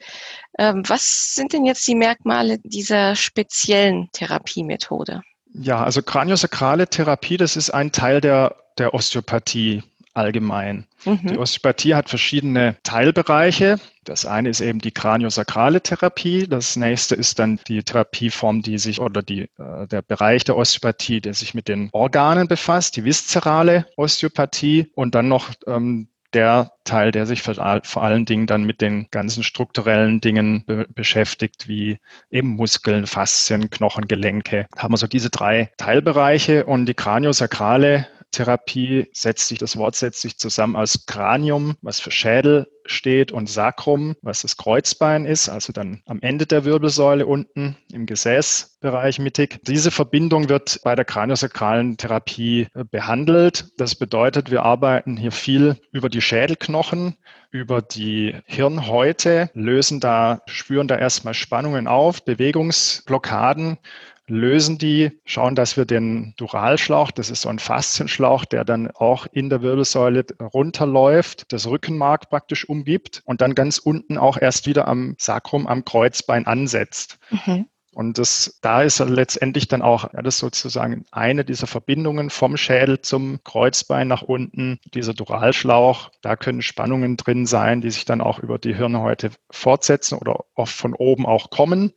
[0.58, 5.22] Ähm, was sind denn jetzt die Merkmale dieser speziellen Therapiemethode?
[5.54, 9.82] Ja, also kraniosakrale Therapie, das ist ein Teil der, der Osteopathie
[10.14, 10.86] allgemein.
[11.04, 11.26] Mhm.
[11.26, 13.78] Die Osteopathie hat verschiedene Teilbereiche.
[14.04, 16.46] Das eine ist eben die kraniosakrale Therapie.
[16.48, 21.20] Das nächste ist dann die Therapieform, die sich oder die, äh, der Bereich der Osteopathie,
[21.20, 27.12] der sich mit den Organen befasst, die viszerale Osteopathie und dann noch ähm, der Teil,
[27.12, 31.98] der sich vor, allen Dingen dann mit den ganzen strukturellen Dingen be beschäftigt, wie
[32.30, 34.66] eben Muskeln, Faszien, Knochen, Gelenke.
[34.76, 40.22] Haben wir so diese drei Teilbereiche und die kraniosakrale Therapie setzt sich, das Wort setzt
[40.22, 45.72] sich zusammen aus Kranium, was für Schädel steht, und Sacrum, was das Kreuzbein ist, also
[45.72, 49.60] dann am Ende der Wirbelsäule unten im Gesäßbereich mittig.
[49.62, 53.68] Diese Verbindung wird bei der kraniosakralen Therapie äh, behandelt.
[53.76, 57.16] Das bedeutet, wir arbeiten hier viel über die Schädelknochen,
[57.50, 63.78] über die Hirnhäute, lösen da, spüren da erstmal Spannungen auf, Bewegungsblockaden
[64.26, 69.26] lösen die, schauen, dass wir den Duralschlauch, das ist so ein Faszienschlauch, der dann auch
[69.32, 74.88] in der Wirbelsäule runterläuft, das Rückenmark praktisch umgibt und dann ganz unten auch erst wieder
[74.88, 77.18] am Sacrum, am Kreuzbein ansetzt.
[77.30, 77.66] Mhm.
[77.94, 83.02] Und das, da ist letztendlich dann auch, ja, das sozusagen eine dieser Verbindungen vom Schädel
[83.02, 86.10] zum Kreuzbein nach unten, dieser Duralschlauch.
[86.22, 90.74] Da können Spannungen drin sein, die sich dann auch über die Hirnhäute fortsetzen oder oft
[90.74, 91.92] von oben auch kommen.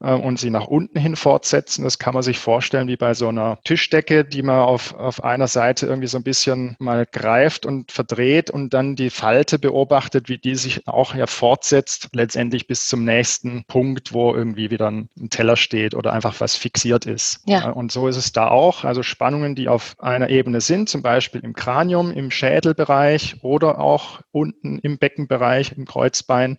[0.00, 1.84] Äh, und sie nach unten hin fortsetzen.
[1.84, 5.48] Das kann man sich vorstellen wie bei so einer Tischdecke, die man auf, auf einer
[5.48, 10.38] Seite irgendwie so ein bisschen mal greift und verdreht und dann die Falte beobachtet, wie
[10.38, 15.30] die sich auch ja fortsetzt, letztendlich bis zum nächsten Punkt, wo irgendwie wieder ein, ein
[15.30, 17.42] Teller steht oder einfach was fixiert ist.
[17.46, 17.70] Ja.
[17.70, 18.84] Äh, und so ist es da auch.
[18.84, 24.20] Also Spannungen, die auf einer Ebene sind, zum Beispiel im Kranium, im Schädelbereich oder auch
[24.30, 26.58] unten im Beckenbereich, im Kreuzbein,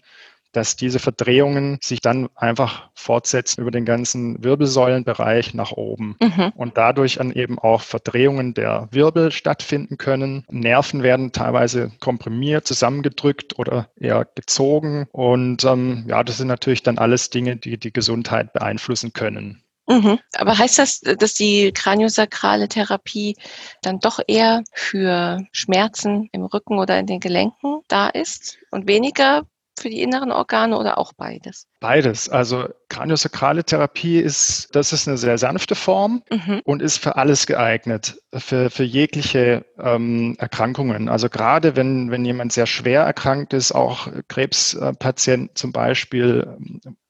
[0.51, 6.51] dass diese Verdrehungen sich dann einfach fortsetzen über den ganzen Wirbelsäulenbereich nach oben mhm.
[6.55, 10.45] und dadurch dann eben auch Verdrehungen der Wirbel stattfinden können.
[10.49, 16.97] Nerven werden teilweise komprimiert, zusammengedrückt oder eher gezogen und ähm, ja, das sind natürlich dann
[16.97, 19.63] alles Dinge, die die Gesundheit beeinflussen können.
[19.89, 20.19] Mhm.
[20.35, 23.35] Aber heißt das, dass die kraniosakrale Therapie
[23.81, 29.47] dann doch eher für Schmerzen im Rücken oder in den Gelenken da ist und weniger
[29.79, 31.67] für die inneren Organe oder auch beides?
[31.79, 32.29] Beides.
[32.29, 36.61] Also kraniosakrale Therapie ist, das ist eine sehr sanfte Form mhm.
[36.63, 41.09] und ist für alles geeignet, für, für jegliche ähm, Erkrankungen.
[41.09, 46.57] Also gerade wenn, wenn jemand sehr schwer erkrankt ist, auch Krebspatient zum Beispiel,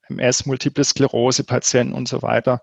[0.08, 2.62] MS, Multiple Sklerose Patienten und so weiter,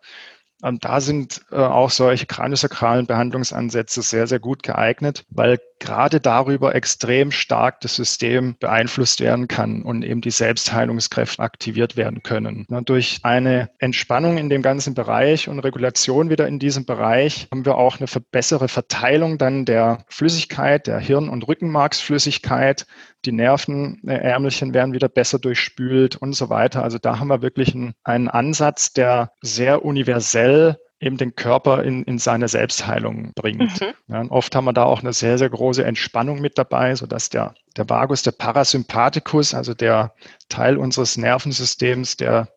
[0.64, 6.76] ähm, da sind äh, auch solche kraniosakralen Behandlungsansätze sehr, sehr gut geeignet, weil gerade darüber
[6.76, 12.66] extrem stark das System beeinflusst werden kann und eben die Selbstheilungskräfte aktiviert werden können.
[12.70, 17.66] Na, durch eine Entspannung in dem ganzen Bereich und Regulation wieder in diesem Bereich haben
[17.66, 22.86] wir auch eine bessere Verteilung dann der Flüssigkeit, der Hirn- und Rückenmarksflüssigkeit.
[23.26, 26.84] Die Nervenärmelchen werden wieder besser durchspült und so weiter.
[26.84, 32.04] Also da haben wir wirklich einen, einen Ansatz, der sehr universell eben den Körper in,
[32.04, 33.82] in seine Selbstheilung bringt.
[33.82, 33.94] Mhm.
[34.08, 37.54] Ja, oft haben wir da auch eine sehr, sehr große Entspannung mit dabei, sodass der,
[37.76, 40.14] der Vagus, der Parasympathikus, also der
[40.50, 42.50] Teil unseres Nervensystems, der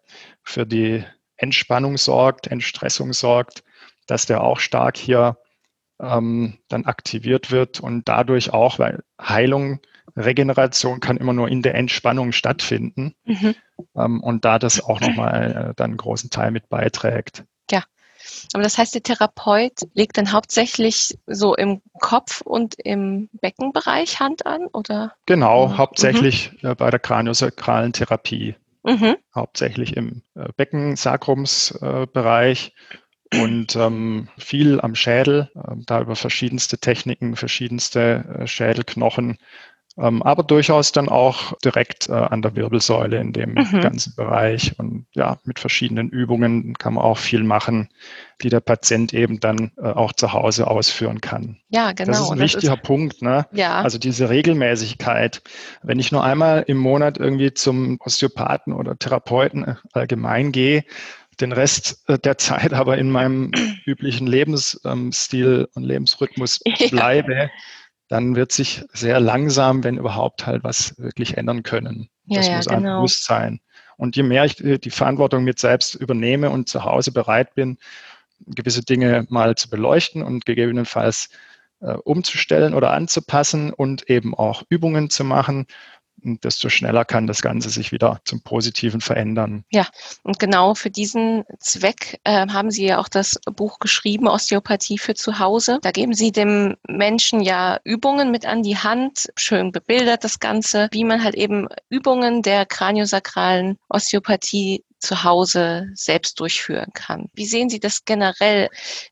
[0.42, 1.04] für die
[1.36, 3.62] Entspannung sorgt, Entstressung sorgt,
[4.06, 5.36] dass der auch stark hier
[6.00, 9.80] ähm, dann aktiviert wird und dadurch auch, weil Heilung,
[10.16, 13.54] Regeneration kann immer nur in der Entspannung stattfinden mhm.
[13.94, 17.44] ähm, und da das auch nochmal äh, dann einen großen Teil mit beiträgt.
[18.52, 24.46] Aber das heißt, der Therapeut legt dann hauptsächlich so im Kopf und im Beckenbereich Hand
[24.46, 25.14] an, oder?
[25.26, 25.78] Genau, mhm.
[25.78, 26.76] hauptsächlich mhm.
[26.76, 28.54] bei der kraniosakralen Therapie.
[28.82, 29.16] Mhm.
[29.34, 32.70] Hauptsächlich im äh, Beckensakrumsbereich äh,
[33.32, 39.38] und ähm, viel am Schädel, äh, da über verschiedenste Techniken, verschiedenste äh, Schädelknochen
[40.00, 43.80] ähm, aber durchaus dann auch direkt äh, an der Wirbelsäule in dem mhm.
[43.82, 44.78] ganzen Bereich.
[44.78, 47.90] Und ja, mit verschiedenen Übungen kann man auch viel machen,
[48.42, 51.58] die der Patient eben dann äh, auch zu Hause ausführen kann.
[51.68, 52.12] Ja, genau.
[52.12, 53.20] Das ist ein das wichtiger ist, Punkt.
[53.20, 53.46] Ne?
[53.52, 53.82] Ja.
[53.82, 55.42] Also diese Regelmäßigkeit.
[55.82, 60.84] Wenn ich nur einmal im Monat irgendwie zum Osteopathen oder Therapeuten äh, allgemein gehe,
[61.42, 63.50] den Rest äh, der Zeit aber in meinem
[63.84, 66.60] üblichen Lebensstil und Lebensrhythmus
[66.90, 67.50] bleibe,
[68.10, 72.10] dann wird sich sehr langsam, wenn überhaupt, halt was wirklich ändern können.
[72.26, 72.96] Ja, das ja, muss genau.
[72.98, 73.60] bewusst sein.
[73.96, 77.78] Und je mehr ich äh, die Verantwortung mit selbst übernehme und zu Hause bereit bin,
[78.46, 81.30] gewisse Dinge mal zu beleuchten und gegebenenfalls
[81.80, 85.66] äh, umzustellen oder anzupassen und eben auch Übungen zu machen,
[86.22, 89.64] desto schneller kann das Ganze sich wieder zum Positiven verändern.
[89.70, 89.86] Ja,
[90.22, 95.14] und genau für diesen Zweck äh, haben Sie ja auch das Buch geschrieben, Osteopathie für
[95.14, 95.78] zu Hause.
[95.82, 100.88] Da geben Sie dem Menschen ja Übungen mit an die Hand, schön bebildert das Ganze,
[100.92, 107.28] wie man halt eben Übungen der kraniosakralen Osteopathie zu Hause selbst durchführen kann.
[107.34, 108.68] Wie sehen Sie das generell?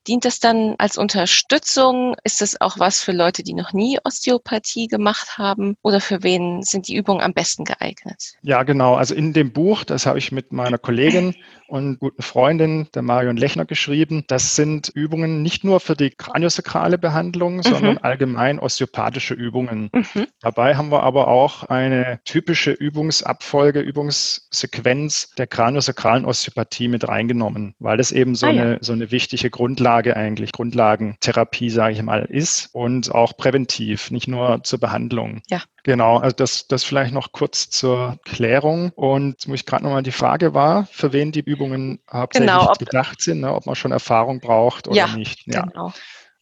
[0.07, 2.14] Dient das dann als Unterstützung?
[2.24, 5.77] Ist es auch was für Leute, die noch nie Osteopathie gemacht haben?
[5.83, 8.35] Oder für wen sind die Übungen am besten geeignet?
[8.42, 8.94] Ja, genau.
[8.94, 11.35] Also in dem Buch, das habe ich mit meiner Kollegin
[11.66, 14.24] und guten Freundin, der Marion Lechner, geschrieben.
[14.29, 17.62] Das sind Übungen nicht nur für die kraniosakrale Behandlung, mhm.
[17.62, 19.90] sondern allgemein osteopathische Übungen.
[19.92, 20.27] Mhm.
[20.40, 25.78] Dabei haben wir aber auch eine typische Übungsabfolge, Übungssequenz der kraniosakralen
[26.25, 28.79] Osteopathie mit reingenommen, weil das eben so, ah, eine, ja.
[28.81, 34.62] so eine wichtige Grundlage eigentlich, Grundlagentherapie, sage ich mal, ist und auch präventiv, nicht nur
[34.64, 35.43] zur Behandlung.
[35.49, 35.62] Ja.
[35.85, 38.91] Genau, also das, das vielleicht noch kurz zur Klärung.
[38.95, 42.79] Und wo ich gerade nochmal die Frage war, für wen die Übungen hauptsächlich genau, ob,
[42.79, 45.47] gedacht sind, ne, ob man schon Erfahrung braucht oder ja, nicht.
[45.47, 45.93] Ja, genau.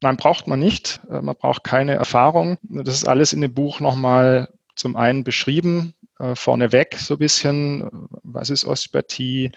[0.03, 1.01] Nein, braucht man nicht.
[1.11, 2.59] Äh, man braucht keine Erfahrung.
[2.63, 8.09] Das ist alles in dem Buch nochmal zum einen beschrieben, äh, vorneweg so ein bisschen,
[8.23, 9.53] was ist Osteopathie,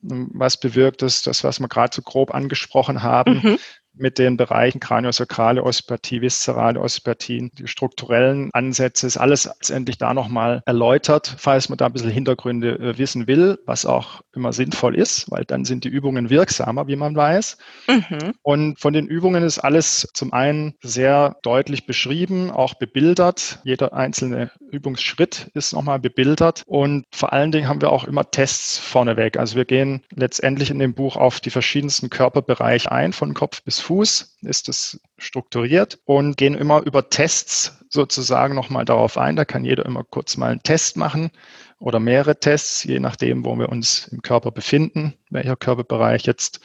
[0.00, 3.40] was bewirkt es, das, was wir gerade so grob angesprochen haben.
[3.42, 3.58] Mhm
[4.00, 10.62] mit den Bereichen kraniosakrale Osteopathie, viszerale Osteopathie, die strukturellen Ansätze, ist alles letztendlich da nochmal
[10.66, 15.30] erläutert, falls man da ein bisschen Hintergründe äh, wissen will, was auch immer sinnvoll ist,
[15.30, 17.58] weil dann sind die Übungen wirksamer, wie man weiß.
[17.88, 18.32] Mhm.
[18.42, 23.60] Und von den Übungen ist alles zum einen sehr deutlich beschrieben, auch bebildert.
[23.64, 26.62] Jeder einzelne Übungsschritt ist nochmal bebildert.
[26.66, 29.36] Und vor allen Dingen haben wir auch immer Tests vorneweg.
[29.38, 33.80] Also wir gehen letztendlich in dem Buch auf die verschiedensten Körperbereiche ein, von Kopf bis
[33.80, 39.36] Fuß ist es strukturiert und gehen immer über Tests sozusagen nochmal darauf ein.
[39.36, 41.30] Da kann jeder immer kurz mal einen Test machen
[41.78, 46.60] oder mehrere Tests, je nachdem, wo wir uns im Körper befinden, welcher Körperbereich jetzt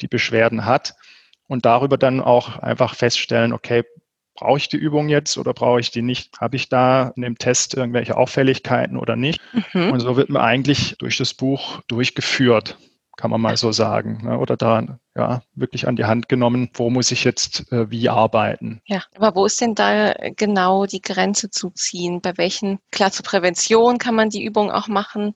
[0.00, 0.94] die Beschwerden hat.
[1.48, 3.82] Und darüber dann auch einfach feststellen, okay,
[4.34, 6.40] brauche ich die Übung jetzt oder brauche ich die nicht?
[6.40, 9.40] Habe ich da in dem Test irgendwelche Auffälligkeiten oder nicht?
[9.72, 9.90] Mhm.
[9.90, 12.78] Und so wird man eigentlich durch das Buch durchgeführt
[13.20, 14.20] kann man mal so sagen.
[14.24, 14.38] Ne?
[14.38, 18.80] Oder da ja, wirklich an die Hand genommen, wo muss ich jetzt äh, wie arbeiten.
[18.86, 22.22] Ja, aber wo ist denn da genau die Grenze zu ziehen?
[22.22, 25.34] Bei welchen, klar, zur Prävention kann man die Übung auch machen,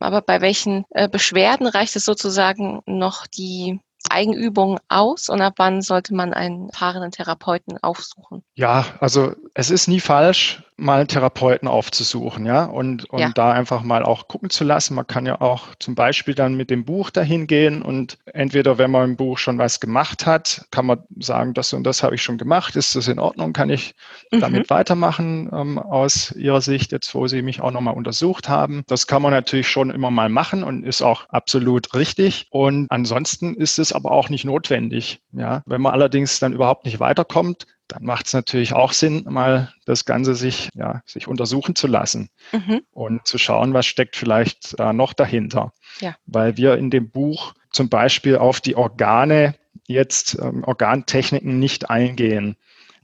[0.00, 5.82] aber bei welchen äh, Beschwerden reicht es sozusagen noch die Eigenübung aus und ab wann
[5.82, 8.42] sollte man einen erfahrenen Therapeuten aufsuchen?
[8.54, 13.30] Ja, also es ist nie falsch, mal einen Therapeuten aufzusuchen, ja, und, und ja.
[13.34, 14.94] da einfach mal auch gucken zu lassen.
[14.94, 18.90] Man kann ja auch zum Beispiel dann mit dem Buch dahin gehen und entweder, wenn
[18.90, 22.22] man im Buch schon was gemacht hat, kann man sagen, das und das habe ich
[22.22, 23.94] schon gemacht, ist das in Ordnung, kann ich
[24.32, 24.40] mhm.
[24.40, 28.82] damit weitermachen ähm, aus Ihrer Sicht, jetzt wo Sie mich auch nochmal untersucht haben.
[28.86, 32.46] Das kann man natürlich schon immer mal machen und ist auch absolut richtig.
[32.50, 35.20] Und ansonsten ist es aber auch nicht notwendig.
[35.32, 39.72] Ja, wenn man allerdings dann überhaupt nicht weiterkommt, dann macht es natürlich auch Sinn, mal
[39.84, 42.82] das Ganze sich, ja, sich untersuchen zu lassen mhm.
[42.92, 45.72] und zu schauen, was steckt vielleicht da noch dahinter.
[46.00, 46.14] Ja.
[46.26, 52.56] Weil wir in dem Buch zum Beispiel auf die Organe jetzt ähm, Organtechniken nicht eingehen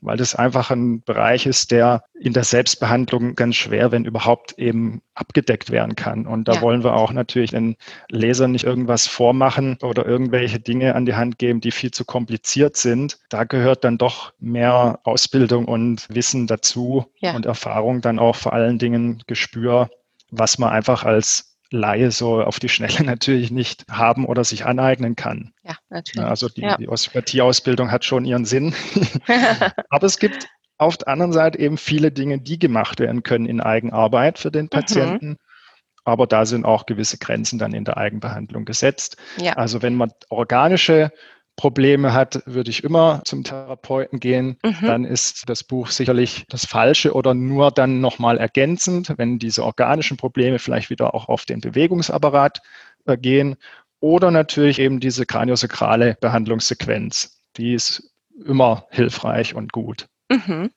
[0.07, 5.03] weil das einfach ein Bereich ist, der in der Selbstbehandlung ganz schwer, wenn überhaupt, eben
[5.15, 6.27] abgedeckt werden kann.
[6.27, 6.63] Und da ja.
[6.63, 7.77] wollen wir auch natürlich den
[8.09, 12.77] Lesern nicht irgendwas vormachen oder irgendwelche Dinge an die Hand geben, die viel zu kompliziert
[12.77, 13.19] sind.
[13.31, 17.35] Da gehört dann doch mehr Ausbildung und Wissen dazu ja.
[17.35, 19.91] und Erfahrung, dann auch vor allen Dingen Gespür,
[20.31, 25.17] was man einfach als Laie so auf die Schnelle natürlich nicht haben oder sich aneignen
[25.17, 25.53] kann.
[25.65, 26.27] Ja, natürlich.
[26.27, 26.77] Also die, ja.
[26.77, 28.75] die Osteopathie-Ausbildung hat schon ihren Sinn.
[29.91, 30.49] Aber es gibt
[30.79, 34.67] auf der anderen Seite eben viele Dinge, die gemacht werden können in Eigenarbeit für den
[34.67, 34.71] mhm.
[34.71, 35.29] Patienten.
[35.29, 35.37] Mhm.
[36.05, 39.17] Aber da sind auch gewisse Grenzen dann in der Eigenbehandlung gesetzt.
[39.39, 39.55] Ja.
[39.55, 41.11] Also wenn man organische
[41.57, 44.59] Probleme hat, würde ich immer zum Therapeuten gehen.
[44.63, 44.87] Mhm.
[44.87, 50.19] Dann ist das Buch sicherlich das Falsche oder nur dann nochmal ergänzend, wenn diese organischen
[50.19, 52.61] Probleme vielleicht wieder auch auf den Bewegungsapparat
[53.07, 53.57] äh, gehen.
[54.01, 57.41] Oder natürlich eben diese kraniosakrale Behandlungssequenz.
[57.57, 58.11] Die ist
[58.45, 60.09] immer hilfreich und gut.
[60.31, 60.71] Mhm.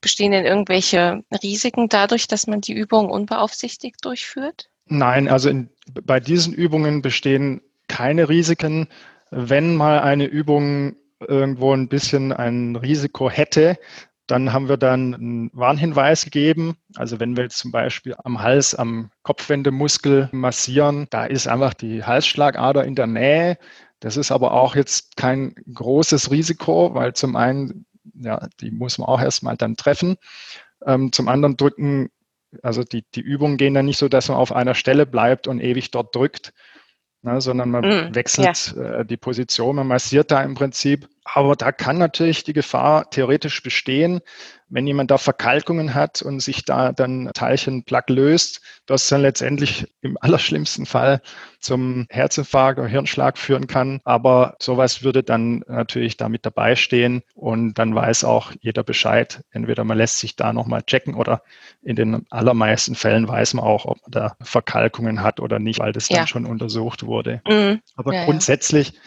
[0.00, 4.68] Bestehen denn irgendwelche Risiken dadurch, dass man die Übung unbeaufsichtigt durchführt?
[4.86, 5.70] Nein, also in,
[6.02, 8.88] bei diesen Übungen bestehen keine Risiken
[9.36, 13.78] wenn mal eine Übung irgendwo ein bisschen ein Risiko hätte,
[14.26, 16.76] Dann haben wir dann einen Warnhinweis gegeben.
[16.96, 22.04] Also wenn wir jetzt zum Beispiel am Hals, am Kopfwendemuskel massieren, da ist einfach die
[22.04, 23.58] Halsschlagader in der Nähe.
[24.00, 29.08] Das ist aber auch jetzt kein großes Risiko, weil zum einen, ja, die muss man
[29.08, 30.16] auch erstmal dann treffen.
[30.86, 32.08] Ähm, zum anderen drücken,
[32.62, 35.60] also die, die Übungen gehen dann nicht so, dass man auf einer Stelle bleibt und
[35.60, 36.54] ewig dort drückt,
[37.24, 39.00] ne, sondern man mm, wechselt ja.
[39.00, 41.08] äh, die Position, man massiert da im Prinzip.
[41.24, 44.20] Aber da kann natürlich die Gefahr theoretisch bestehen,
[44.68, 50.18] wenn jemand da Verkalkungen hat und sich da dann Teilchenplaque löst, das dann letztendlich im
[50.20, 51.22] allerschlimmsten Fall
[51.60, 54.00] zum Herzinfarkt oder Hirnschlag führen kann.
[54.04, 59.42] Aber sowas würde dann natürlich damit dabei stehen und dann weiß auch jeder Bescheid.
[59.50, 61.42] Entweder man lässt sich da nochmal checken oder
[61.82, 65.92] in den allermeisten Fällen weiß man auch, ob man da Verkalkungen hat oder nicht, weil
[65.92, 66.18] das ja.
[66.18, 67.40] dann schon untersucht wurde.
[67.48, 67.80] Mhm.
[67.96, 68.98] Aber ja, grundsätzlich also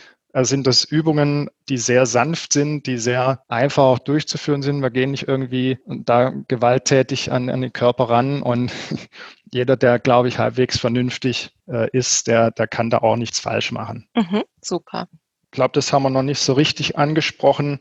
[0.46, 4.82] sind das Übungen, die sehr sanft sind, die sehr einfach auch durchzuführen sind.
[4.82, 8.72] Wir gehen nicht irgendwie da gewalttätig an, an den Körper ran und
[9.52, 13.72] jeder, der, glaube ich, halbwegs vernünftig äh, ist, der, der kann da auch nichts falsch
[13.72, 14.08] machen.
[14.16, 15.08] Mhm, super.
[15.46, 17.80] Ich glaube, das haben wir noch nicht so richtig angesprochen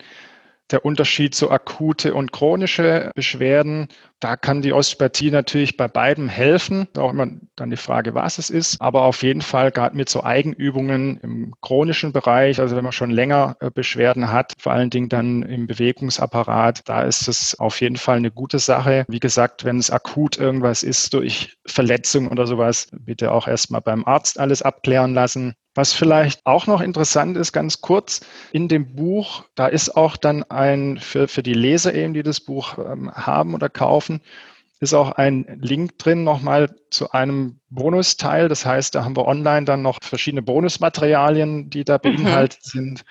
[0.71, 3.89] der Unterschied zu akute und chronische Beschwerden.
[4.21, 6.89] Da kann die Osteopathie natürlich bei beiden helfen.
[6.97, 8.81] Auch immer dann die Frage, was es ist.
[8.81, 13.11] Aber auf jeden Fall gerade mit so Eigenübungen im chronischen Bereich, also wenn man schon
[13.11, 17.97] länger äh, Beschwerden hat, vor allen Dingen dann im Bewegungsapparat, da ist es auf jeden
[17.97, 19.05] Fall eine gute Sache.
[19.09, 24.05] Wie gesagt, wenn es akut irgendwas ist durch Verletzung oder sowas, bitte auch erstmal beim
[24.07, 25.55] Arzt alles abklären lassen.
[25.77, 30.43] Was vielleicht auch noch interessant ist, ganz kurz, in dem Buch, da ist auch dann
[30.45, 34.06] ein, für, für die Leser eben, die das Buch ähm, haben oder kaufen,
[34.79, 38.49] ist auch ein Link drin nochmal zu einem Bonusteil.
[38.49, 42.03] Das heißt, da haben wir online dann noch verschiedene Bonusmaterialien, die da mhm.
[42.03, 42.71] beinhaltet mhm.
[42.71, 43.05] sind.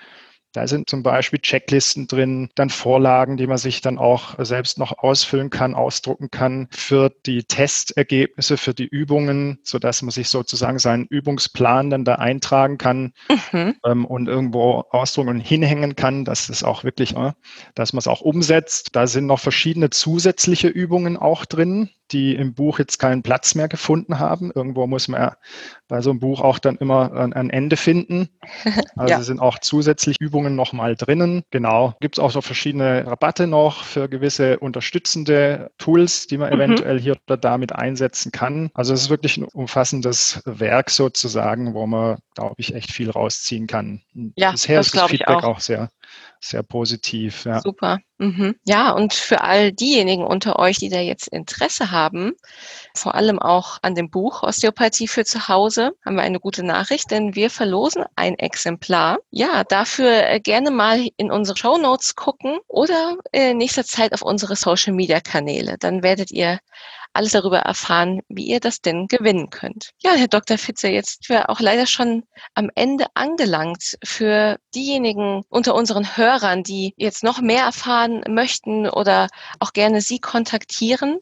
[0.56, 4.96] Da sind zum Beispiel Checklisten drin, dann Vorlagen, die man sich dann auch selbst noch
[4.96, 10.78] ausfüllen kann, ausdrucken kann für die Testergebnisse, für die Übungen, so dass man sich sozusagen
[10.78, 13.12] seinen Übungsplan dann da eintragen kann
[13.52, 13.74] mhm.
[13.84, 17.32] ähm, und irgendwo ausdrucken und hinhängen kann, dass es auch wirklich, äh,
[17.74, 18.96] dass man es auch umsetzt.
[18.96, 23.68] Da sind noch verschiedene zusätzliche Übungen auch drin, die im Buch jetzt keinen Platz mehr
[23.68, 24.50] gefunden haben.
[24.54, 25.36] Irgendwo muss man ja
[25.88, 28.28] bei so einem Buch auch dann immer ein Ende finden.
[28.96, 29.22] Also ja.
[29.22, 31.42] sind auch zusätzlich Übungen nochmal drinnen.
[31.50, 31.94] Genau.
[32.00, 36.60] Gibt es auch so verschiedene Rabatte noch für gewisse unterstützende Tools, die man mhm.
[36.60, 38.70] eventuell hier oder da mit einsetzen kann.
[38.72, 43.66] Also es ist wirklich ein umfassendes Werk sozusagen, wo man, glaube ich, echt viel rausziehen
[43.66, 44.00] kann.
[44.36, 45.44] Ja, Bisher das ist das Feedback auch.
[45.44, 45.90] auch sehr
[46.40, 47.44] sehr positiv.
[47.44, 47.60] Ja.
[47.60, 47.98] Super.
[48.18, 48.56] Mhm.
[48.64, 52.32] Ja, und für all diejenigen unter euch, die da jetzt Interesse haben,
[52.94, 57.10] vor allem auch an dem Buch Osteopathie für zu Hause, haben wir eine gute Nachricht,
[57.10, 59.18] denn wir verlosen ein Exemplar.
[59.30, 64.22] Ja, dafür äh, gerne mal in unsere Show Notes gucken oder in nächster Zeit auf
[64.22, 65.76] unsere Social Media Kanäle.
[65.78, 66.58] Dann werdet ihr
[67.16, 69.90] alles darüber erfahren, wie ihr das denn gewinnen könnt.
[70.02, 70.58] Ja, Herr Dr.
[70.58, 73.96] Fitzer, jetzt sind wir auch leider schon am Ende angelangt.
[74.04, 80.18] Für diejenigen unter unseren Hörern, die jetzt noch mehr erfahren möchten oder auch gerne Sie
[80.18, 81.18] kontaktieren,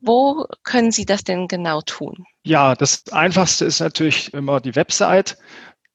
[0.00, 2.26] wo können Sie das denn genau tun?
[2.42, 5.38] Ja, das Einfachste ist natürlich immer die Website.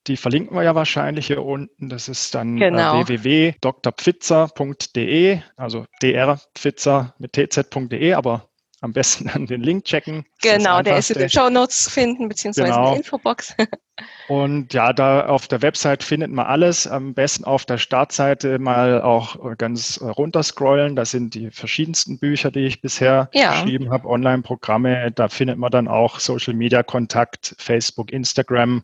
[0.07, 1.89] Die verlinken wir ja wahrscheinlich hier unten.
[1.89, 3.07] Das ist dann äh, genau.
[3.07, 8.48] www.drpfitzer.de, also drpfitzer mit tz.de, aber
[8.81, 10.25] am besten dann den Link checken.
[10.41, 12.79] Genau, der ist in den Show Notes zu finden, beziehungsweise genau.
[12.79, 13.55] in der Infobox.
[14.29, 16.87] Und ja, da auf der Website findet man alles.
[16.87, 20.95] Am besten auf der Startseite mal auch ganz runterscrollen.
[20.95, 23.51] Da sind die verschiedensten Bücher, die ich bisher ja.
[23.51, 25.11] geschrieben habe, Online-Programme.
[25.11, 28.83] Da findet man dann auch Social-Media-Kontakt, Facebook, Instagram.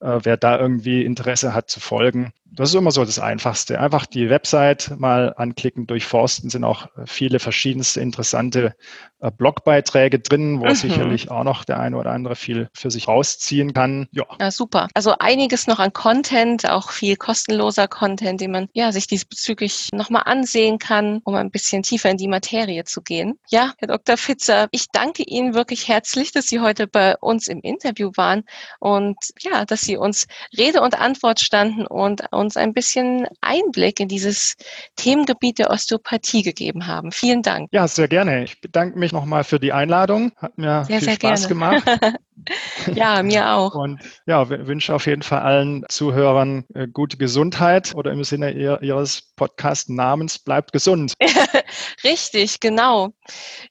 [0.00, 2.32] Äh, wer da irgendwie Interesse hat zu folgen.
[2.52, 3.80] Das ist immer so das Einfachste.
[3.80, 8.74] Einfach die Website mal anklicken, durchforsten, sind auch viele verschiedenste interessante
[9.20, 10.74] äh, Blogbeiträge drin, wo mhm.
[10.74, 14.08] sicherlich auch noch der eine oder andere viel für sich rausziehen kann.
[14.12, 14.24] Ja.
[14.38, 14.88] ja, super.
[14.92, 20.22] Also einiges noch an Content, auch viel kostenloser Content, den man ja sich diesbezüglich nochmal
[20.26, 23.38] ansehen kann, um ein bisschen tiefer in die Materie zu gehen.
[23.48, 24.16] Ja, Herr Dr.
[24.18, 28.44] Fitzer, ich danke Ihnen wirklich herzlich, dass Sie heute bei uns im Interview waren
[28.80, 30.26] und ja, dass Sie uns
[30.56, 34.54] Rede und Antwort standen und uns ein bisschen Einblick in dieses
[34.96, 37.12] Themengebiet der Osteopathie gegeben haben.
[37.12, 37.68] Vielen Dank.
[37.72, 38.44] Ja, sehr gerne.
[38.44, 40.32] Ich bedanke mich nochmal für die Einladung.
[40.36, 41.80] Hat mir sehr, viel sehr Spaß gerne.
[41.80, 42.16] gemacht.
[42.94, 43.74] ja, mir auch.
[43.74, 49.32] Und ja, wünsche auf jeden Fall allen Zuhörern äh, gute Gesundheit oder im Sinne ihres
[49.36, 51.14] Podcast-Namens bleibt gesund.
[52.04, 53.10] Richtig, genau.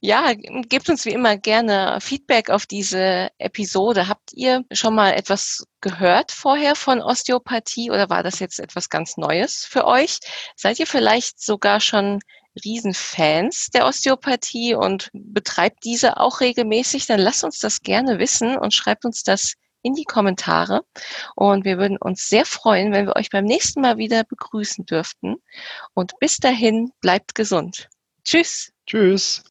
[0.01, 4.07] Ja, gebt uns wie immer gerne Feedback auf diese Episode.
[4.07, 9.17] Habt ihr schon mal etwas gehört vorher von Osteopathie oder war das jetzt etwas ganz
[9.17, 10.19] Neues für euch?
[10.55, 12.19] Seid ihr vielleicht sogar schon
[12.63, 18.73] Riesenfans der Osteopathie und betreibt diese auch regelmäßig, dann lasst uns das gerne wissen und
[18.73, 20.81] schreibt uns das in die Kommentare.
[21.35, 25.35] Und wir würden uns sehr freuen, wenn wir euch beim nächsten Mal wieder begrüßen dürften.
[25.93, 27.87] Und bis dahin, bleibt gesund.
[28.23, 28.71] Tschüss.
[28.87, 29.43] Tschüss.